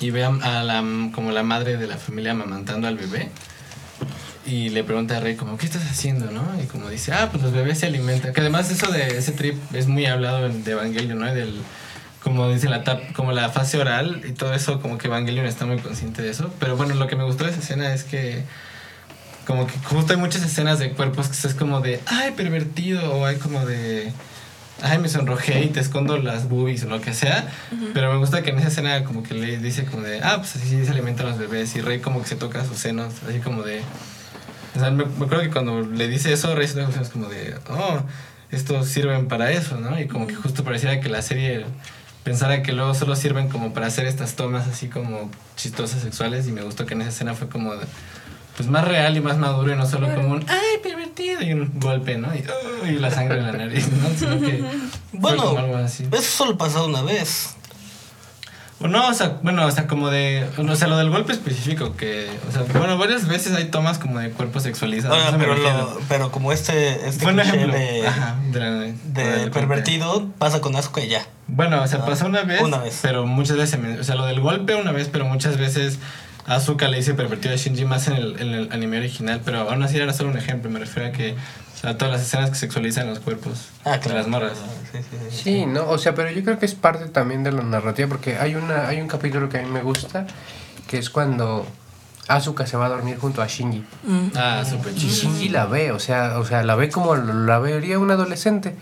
[0.01, 0.83] y ve a, a la,
[1.13, 3.31] como la madre de la familia amamantando al bebé.
[4.47, 6.45] Y le pregunta a Rey como, ¿qué estás haciendo, no?
[6.63, 8.35] Y como dice, ah, pues los bebés se alimentan.
[8.35, 11.35] Que además eso de ese trip es muy hablado en, de Evangelion, ¿no?
[11.35, 11.55] Del,
[12.25, 15.67] como dice la tap, como la fase oral y todo eso, como que Evangelion está
[15.67, 16.51] muy consciente de eso.
[16.59, 18.43] Pero bueno, lo que me gustó de esa escena es que
[19.47, 23.27] como que justo hay muchas escenas de cuerpos que es como de, ay, pervertido, o
[23.27, 24.11] hay como de,
[24.83, 27.47] ay, me sonrojé y te escondo las boobies o lo que sea.
[27.93, 30.57] Pero me gusta que en esa escena como que le dice como de, ah, pues
[30.57, 33.63] así se alimentan los bebés y Rey como que se toca sus senos, así como
[33.63, 33.83] de...
[34.75, 37.11] O sea, me, me acuerdo que cuando le dice eso, Rey se toca sus senos
[37.11, 38.01] como de, oh,
[38.51, 40.01] estos sirven para eso, ¿no?
[40.01, 41.67] Y como que justo pareciera que la serie
[42.25, 46.53] pensara que luego solo sirven como para hacer estas tomas así como chistosas sexuales y
[46.53, 47.87] me gustó que en esa escena fue como de-
[48.57, 51.73] pues más real y más maduro y no solo como un ay pervertido y un
[51.81, 52.33] golpe, ¿no?
[52.35, 52.45] Y,
[52.83, 54.09] "Oh", y la sangre en la nariz, ¿no?
[54.17, 54.71] Sino que fue
[55.13, 56.05] Bueno, como algo así.
[56.13, 57.57] eso solo pasó una vez.
[58.81, 62.29] No, o sea, bueno, o sea, como de, o sea, lo del golpe específico que,
[62.49, 65.33] o sea, bueno, varias veces hay tomas como de cuerpos sexualizados.
[65.33, 65.79] Me pero, refiero.
[65.79, 69.51] lo, pero como este, este un cliché ejemplo de, ajá, de, de golpe.
[69.51, 71.25] pervertido pasa con Asuka y ya.
[71.47, 72.99] Bueno, o sea, Ah, pasó una vez, una vez.
[73.01, 75.99] pero muchas veces, o sea, lo del golpe una vez, pero muchas veces
[76.47, 79.83] Asuka le dice pervertido a Shinji más en el, en el anime original, pero aún
[79.83, 82.57] así era solo un ejemplo, me refiero a que, o sea, todas las escenas que
[82.57, 84.19] sexualizan los cuerpos Ah, de claro.
[84.19, 84.59] las morras.
[84.95, 85.37] Sí, sí, sí.
[85.43, 88.37] Sí, no, o sea, pero yo creo que es parte también de la narrativa, porque
[88.37, 90.27] hay una, hay un capítulo que a mí me gusta,
[90.87, 91.67] que es cuando
[92.29, 93.85] Asuka se va a dormir junto a Shinji.
[94.37, 95.09] Ah, súper Y.
[95.09, 98.75] Shinji la ve, o sea, o sea, la ve como la vería un adolescente.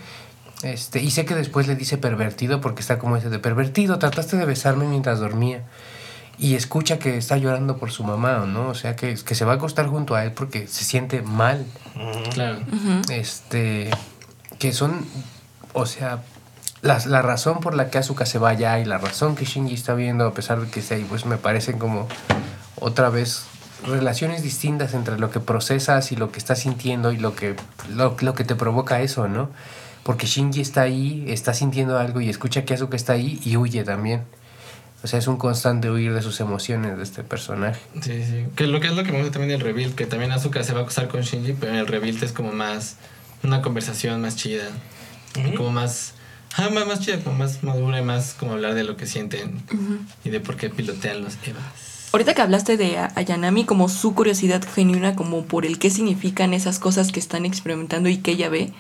[0.62, 4.36] Este, y sé que después le dice pervertido porque está como ese de pervertido, trataste
[4.36, 5.62] de besarme mientras dormía.
[6.38, 8.68] Y escucha que está llorando por su mamá, ¿no?
[8.68, 11.64] O sea, que, que se va a acostar junto a él porque se siente mal.
[12.34, 12.60] Claro.
[13.10, 13.90] Este,
[14.58, 15.04] que son,
[15.72, 16.22] o sea,
[16.82, 19.74] la, la razón por la que Asuka se va allá y la razón que Shinji
[19.74, 22.08] está viendo a pesar de que esté ahí, pues me parecen como
[22.76, 23.44] otra vez
[23.86, 27.56] relaciones distintas entre lo que procesas y lo que estás sintiendo y lo que,
[27.90, 29.50] lo, lo que te provoca eso, ¿no?
[30.02, 33.84] Porque Shinji está ahí, está sintiendo algo y escucha que Asuka está ahí y huye
[33.84, 34.24] también.
[35.04, 37.80] O sea, es un constante huir de sus emociones de este personaje.
[38.00, 38.46] Sí, sí.
[38.54, 40.72] Que lo que es lo que me gusta también del reveal, que también Asuka se
[40.72, 42.96] va a acostar con Shinji, pero en el reveal es como más
[43.42, 44.64] una conversación más chida.
[45.56, 46.14] Como más,
[46.56, 49.62] ah, más más chida, como más madura y más como hablar de lo que sienten
[50.24, 52.10] y de por qué pilotean los Evas.
[52.12, 56.52] Ahorita que hablaste de A- Ayanami, como su curiosidad genuina, como por el qué significan
[56.52, 58.70] esas cosas que están experimentando y que ella ve,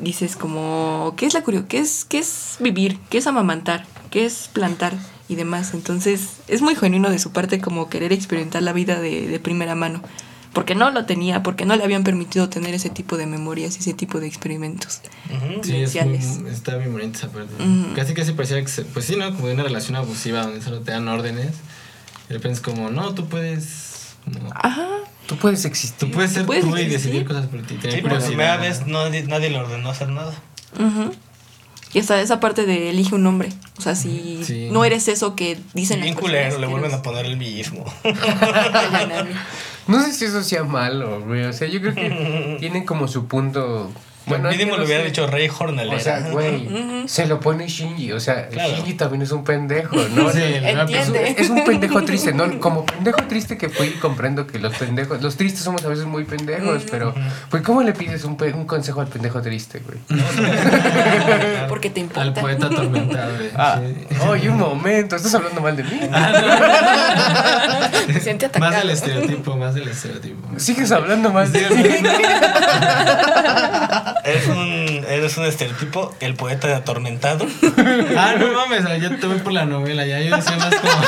[0.00, 1.68] dices como, ¿qué es la curiosidad?
[1.68, 2.98] ¿Qué es, ¿Qué es vivir?
[3.10, 3.84] ¿Qué es amamantar?
[4.10, 4.94] ¿Qué es plantar?
[5.28, 5.74] Y demás.
[5.74, 9.74] Entonces, es muy genuino de su parte como querer experimentar la vida de, de primera
[9.74, 10.00] mano.
[10.52, 13.78] Porque no lo tenía, porque no le habían permitido tener ese tipo de memorias y
[13.80, 15.00] ese tipo de experimentos.
[15.30, 15.62] Ujú.
[15.62, 17.54] Sí, es muy- está bien bonita esa parte.
[17.62, 17.94] Ujú.
[17.94, 19.32] Casi casi parecía que, se- pues sí, ¿no?
[19.34, 21.52] Como de una relación abusiva donde solo te dan órdenes.
[22.26, 24.14] Y de repente es como, no, tú puedes...
[24.24, 24.88] como- Ajá.
[25.26, 25.96] Tú puedes existir.
[26.00, 27.76] Tú puedes ser puedes tú y decidir cosas por ti.
[27.76, 30.32] tener Sí, por primera vez nadie, nadie le ordenó hacer nada.
[30.76, 31.12] Ujú.
[31.92, 33.48] Y hasta esa parte de elige un nombre.
[33.78, 34.68] O sea, si Sí.
[34.72, 37.84] no eres eso que dicen Bien las culero, le vuelven a poner el mismo.
[39.90, 41.44] No sé si eso sea malo, güey.
[41.44, 43.90] O sea, yo creo que tienen como su punto.
[44.26, 45.96] Bueno, mínimo no le hubiera dicho Rey Hornalera.
[45.96, 46.68] O sea, güey,
[47.06, 48.12] se lo pone Shinji.
[48.12, 48.74] O sea, Claro.
[48.76, 50.30] Shinji también es un pendejo, ¿no?
[50.30, 51.34] Sí, es, un- Entiende.
[51.36, 52.60] es un pendejo triste, ¿no?
[52.60, 56.24] Como pendejo triste que fui, comprendo que los pendejos, los tristes somos a veces muy
[56.24, 57.14] pendejos, pero,
[57.50, 59.98] pues, ¿cómo le pides un, consejo al pendejo triste, güey?
[61.68, 62.22] Porque te importa.
[62.22, 63.32] Al poeta atormentado.
[63.38, 64.06] de- Ah, sí.
[64.28, 65.90] oye, un momento, estás hablando mal de mí.
[68.12, 68.70] Se siente atacado.
[68.72, 70.48] Más del estereotipo, más del estereotipo.
[70.58, 71.84] Sigues hablando mal de mí.
[74.24, 77.46] Eres un, eres un estereotipo, el poeta de atormentado.
[78.16, 80.92] Ah, no mames, yo te voy por la novela, ya yo decía más como.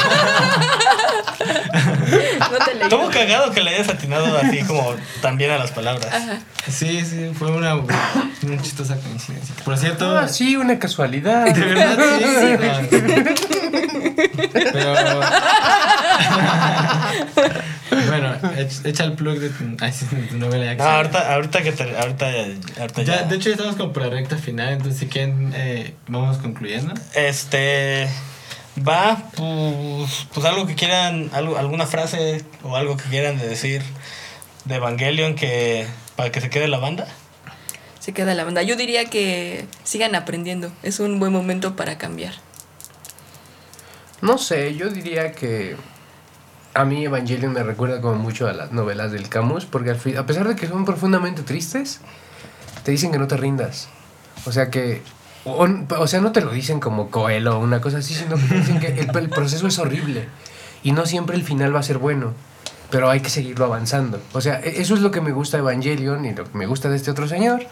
[1.43, 2.85] No.
[2.85, 6.07] Estuvo cagado que le hayas atinado así como también a las palabras.
[6.71, 9.55] Sí, sí, fue una, una chistosa coincidencia.
[9.65, 11.47] Por cierto, Ah, sí, una casualidad.
[11.55, 12.95] de verdad sí.
[12.95, 13.69] no.
[14.53, 14.95] Pero.
[18.09, 19.65] bueno, ech- echa el plug de tu,
[20.17, 20.75] de tu novela.
[20.75, 22.27] No, ahorita, ahorita que te, ahorita,
[22.81, 23.23] ahorita Ya, ya.
[23.25, 26.95] de hecho, ya estamos como por la recta final, entonces si quieren, eh, vamos concluyendo.
[27.15, 28.09] Este
[28.87, 33.83] va, pues, pues algo que quieran, algo, alguna frase o algo que quieran de decir
[34.65, 37.07] de Evangelion que para que se quede la banda.
[38.01, 38.63] Se queda la banda.
[38.63, 40.73] Yo diría que sigan aprendiendo.
[40.83, 42.35] Es un buen momento para cambiar.
[44.21, 45.77] No sé, yo diría que
[46.75, 50.49] a mí Evangelion me recuerda como mucho a las novelas del Camus, porque a pesar
[50.49, 52.01] de que son profundamente tristes,
[52.83, 53.89] te dicen que no te rindas.
[54.47, 55.03] O sea que,
[55.45, 55.67] o,
[55.99, 58.55] o sea, no te lo dicen como Coelho o una cosa así, sino que te
[58.57, 60.29] dicen que el, el proceso es horrible
[60.83, 62.33] y no siempre el final va a ser bueno,
[62.91, 64.21] pero hay que seguirlo avanzando.
[64.33, 66.67] O sea, e- eso es lo que me gusta de Evangelion y lo que me
[66.67, 67.65] gusta de este otro señor.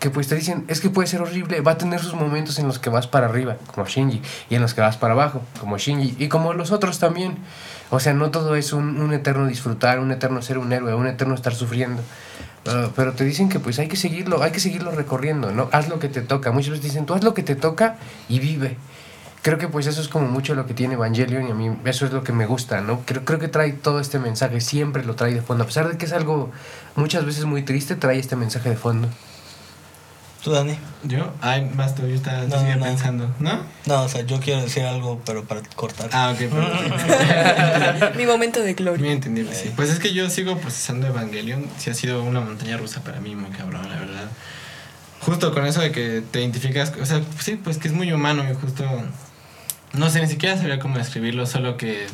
[0.00, 2.68] Que pues te dicen, es que puede ser horrible, va a tener sus momentos en
[2.68, 5.76] los que vas para arriba, como Shinji, y en los que vas para abajo, como
[5.76, 7.36] Shinji, y como los otros también.
[7.90, 11.06] O sea, no todo es un, un eterno disfrutar, un eterno ser un héroe, un
[11.06, 12.02] eterno estar sufriendo.
[12.66, 15.68] Ah, pero te dicen que pues hay que seguirlo, hay que seguirlo recorriendo, ¿no?
[15.72, 16.52] Haz lo que te toca.
[16.52, 17.96] Muchas veces dicen, tú haz lo que te toca
[18.28, 18.76] y vive.
[19.42, 22.04] Creo que pues eso es como mucho lo que tiene Evangelion y a mí eso
[22.04, 23.02] es lo que me gusta, ¿no?
[23.06, 25.64] Creo, creo que trae todo este mensaje, siempre lo trae de fondo.
[25.64, 26.50] A pesar de que es algo
[26.96, 29.08] muchas veces muy triste, trae este mensaje de fondo.
[30.42, 30.78] ¿Tú, Dani?
[31.02, 31.32] ¿Yo?
[31.40, 32.84] Ay, más tú, yo estaba No, sigue no.
[32.84, 33.34] pensando.
[33.40, 33.60] ¿No?
[33.86, 36.10] No, o sea, yo quiero decir algo, pero para cortar.
[36.12, 38.10] Ah, ok, perfecto.
[38.16, 39.04] Mi momento de gloria.
[39.04, 39.72] Muy entendible, sí.
[39.74, 41.66] Pues es que yo sigo procesando Evangelion.
[41.78, 44.28] Sí ha sido una montaña rusa para mí, muy cabrón, la verdad.
[45.20, 48.44] Justo con eso de que te identificas, o sea, sí, pues que es muy humano
[48.50, 48.84] y justo...
[49.92, 52.06] No sé, ni siquiera sabía cómo describirlo, solo que,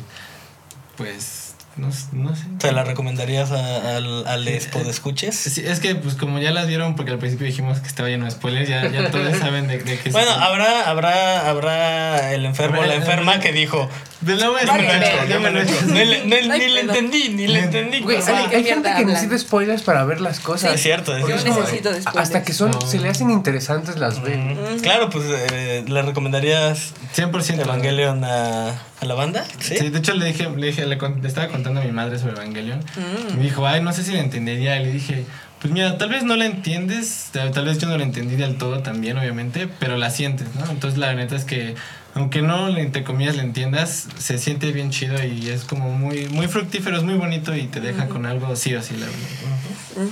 [0.97, 1.44] pues,
[1.77, 2.43] no, no sé.
[2.59, 5.35] ¿Se la recomendarías a- al, al expo de escuches?
[5.35, 8.25] Sí, es que, pues, como ya las vieron, porque al principio dijimos que estaba lleno
[8.25, 12.45] de spoilers, ya, ya todos saben de, de qué Bueno, se- habrá, habrá, habrá el
[12.45, 13.89] enfermo o la enferma que dijo,
[14.21, 15.27] De la a "Ya me lo he hecho, ve.
[15.29, 15.73] ya me lo he hecho".
[15.85, 17.99] No no- No Ni le entendí, ni le entendí.
[17.99, 19.07] Güey, hay, gente que hablan.
[19.07, 20.73] necesita spoilers para ver las cosas.
[20.73, 21.59] Es cierto, es Yo cierto.
[21.59, 22.21] necesito de spoilers.
[22.29, 22.81] Hasta que son, No.
[22.81, 24.57] se le hacen interesantes las ven.
[24.57, 24.81] Ujú.
[24.81, 27.61] Claro, pues eh, le recomendarías 100%.
[27.61, 29.45] Evangelion a, a la banda.
[29.59, 29.75] ¿Sí?
[29.77, 30.95] Sí, de hecho le dije, le dije, le
[31.27, 32.79] estaba contando a mi madre sobre Evangelion.
[32.79, 33.33] Mm.
[33.33, 34.79] Y me dijo, ay, no sé si le entendería.
[34.81, 35.25] Y le dije,
[35.61, 38.79] Pues mira, tal vez no la entiendes, tal vez yo no la entendí del todo
[38.83, 40.69] también, obviamente, pero la sientes, ¿no?
[40.69, 41.73] Entonces la neta es que,
[42.13, 46.47] aunque no, entre comillas, la entiendas, se siente bien chido y es como muy, muy
[46.47, 50.11] fructífero, es muy bonito y te deja con algo sí o sí, la verdad.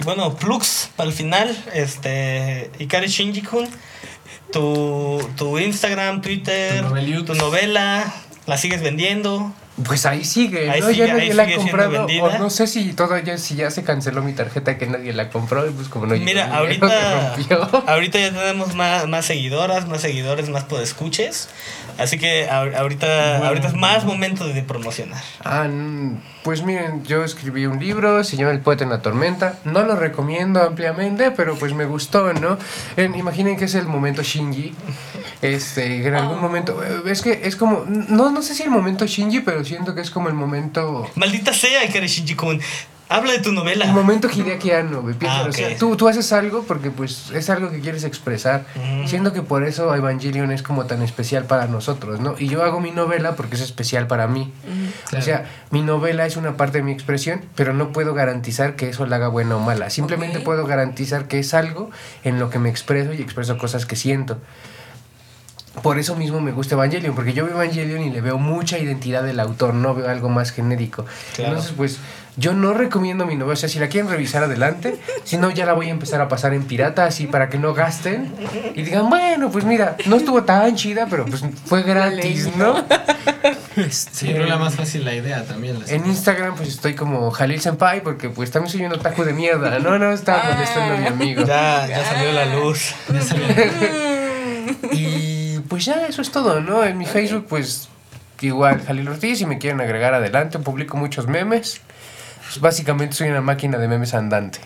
[0.00, 3.68] Y bueno, Plux, al final, este, Ikari Shinji-kun,
[4.52, 8.14] tu, tu Instagram, Twitter, Tu tu novela,
[8.46, 9.52] la sigues vendiendo.
[9.84, 10.86] Pues ahí sigue, Ahí ¿no?
[10.86, 12.06] sigue, ya nadie ahí la ha comprado.
[12.06, 15.66] O no sé si todavía si ya se canceló mi tarjeta que nadie la compró.
[15.68, 17.34] y Pues como no Mira, ahorita,
[17.86, 21.48] ahorita ya tenemos más, más seguidoras, más seguidores, más podescuches.
[21.98, 25.22] Así que ahor- ahorita, ahorita es más momento de promocionar.
[25.44, 25.68] Ah,
[26.42, 29.58] pues miren, yo escribí un libro, se llama El poeta en la tormenta.
[29.64, 32.58] No lo recomiendo ampliamente, pero pues me gustó, ¿no?
[32.96, 34.74] En- imaginen que es el momento Shinji.
[35.42, 36.82] Este, en algún momento.
[36.82, 37.84] eh, Es que es como.
[37.86, 41.10] No, no sé si el momento Shinji, pero siento que es como el momento.
[41.14, 42.60] Maldita sea, Ikari Shinji-kun.
[43.08, 43.84] Habla de tu novela.
[43.84, 45.78] El momento Hideaki Anno, güey, Ah, o sea, ok.
[45.78, 48.64] tú, tú haces algo porque pues es algo que quieres expresar.
[48.74, 49.06] Mm.
[49.06, 52.34] Siento que por eso Evangelion es como tan especial para nosotros, ¿no?
[52.38, 54.52] Y yo hago mi novela porque es especial para mí.
[55.06, 55.24] O Claro.
[55.24, 59.04] sea, mi novela es una parte de mi expresión, pero no puedo garantizar que eso
[59.06, 59.90] la haga buena o mala.
[59.90, 61.90] Simplemente puedo garantizar que es algo
[62.24, 64.38] en lo que me expreso y expreso cosas que siento.
[65.82, 69.22] Por eso mismo me gusta Evangelion, porque yo veo Evangelion y le veo mucha identidad
[69.22, 71.04] del autor, no veo algo más genérico.
[71.34, 71.52] Claro.
[71.52, 71.98] Entonces, pues,
[72.36, 73.54] yo no recomiendo mi novela.
[73.54, 76.28] O sea, si la quieren revisar adelante, si no, ya la voy a empezar a
[76.28, 78.32] pasar en pirata, así para que no gasten.
[78.74, 82.84] Y digan, bueno, pues mira, no estuvo tan chida, pero pues fue gratis, ¿no?
[83.90, 85.80] Sí, pero la más fácil la idea también.
[85.80, 89.32] la En Instagram, pues estoy como Jalil Senpai, porque pues también soy un otaku de
[89.32, 89.80] mierda.
[89.80, 91.44] No, no, estaba molestando a mi amigo.
[91.44, 92.94] Ya, ya salió la luz.
[93.12, 93.48] Ya sabía.
[94.92, 95.23] Y
[95.74, 96.84] pues ya, eso es todo, ¿no?
[96.84, 97.88] En mi Facebook, pues
[98.40, 101.80] igual, Jalil Ortiz, si me quieren agregar adelante, publico muchos memes.
[102.44, 104.60] Pues, básicamente soy una máquina de memes andante.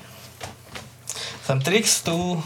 [1.47, 2.43] Samtrix, ¿tú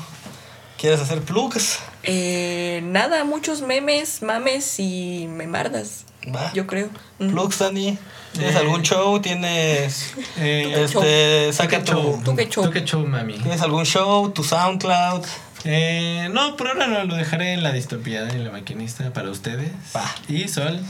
[0.78, 1.80] quieres hacer plugs?
[2.04, 6.04] Eh, nada, muchos memes, mames y memardas.
[6.32, 6.52] Va.
[6.52, 6.88] Yo creo.
[7.18, 7.98] Plugs, Dani.
[8.32, 9.18] ¿Tienes Eh, algún show?
[9.20, 10.14] ¿Tienes.
[10.36, 11.52] Eh, este.
[11.52, 12.16] Saca ¿Tú qué show?
[12.18, 12.22] tu.
[12.30, 12.64] ¿Tú qué show?
[12.64, 13.38] ¿Tú qué show, mami?
[13.40, 14.30] ¿Tienes algún show?
[14.30, 15.24] ¿Tu SoundCloud?
[15.64, 19.70] Eh, no, por ahora no, lo dejaré en la distopía de la maquinista para ustedes.
[19.94, 20.04] Va.
[20.28, 20.80] Y Sol.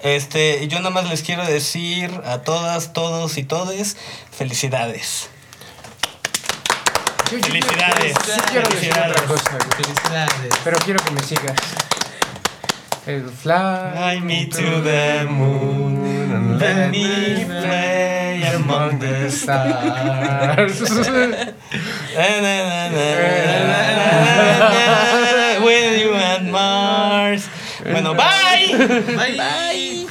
[0.00, 3.96] Este, yo nada más les quiero decir a todas, todos y todes,
[4.36, 5.28] felicidades.
[7.30, 8.14] Yo- yo- Felicidades.
[8.50, 9.22] quiero decir otra Felicidades.
[9.22, 10.54] cosa, güey, Felicidades.
[10.64, 11.56] pero quiero que me sigas.
[13.06, 17.44] El fly, Fly me to the moon and let me play
[18.52, 20.80] among the stars.
[25.62, 27.48] With you and Mars.
[27.82, 28.68] Bueno, bye.
[29.16, 29.36] Bye.
[29.36, 30.06] Bye.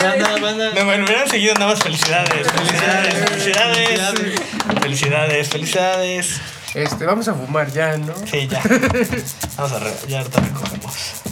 [0.00, 0.72] Banda, banda.
[0.74, 2.46] Me, me hubieran seguido nada más felicidades.
[2.50, 3.88] Felicidades, felicidades.
[3.88, 4.40] Felicidades.
[4.80, 6.40] Felicidades, felicidades.
[6.74, 8.14] Este, vamos a fumar ya, ¿no?
[8.26, 8.62] Sí, ya.
[9.56, 11.22] Vamos a re ya ahorita recogemos.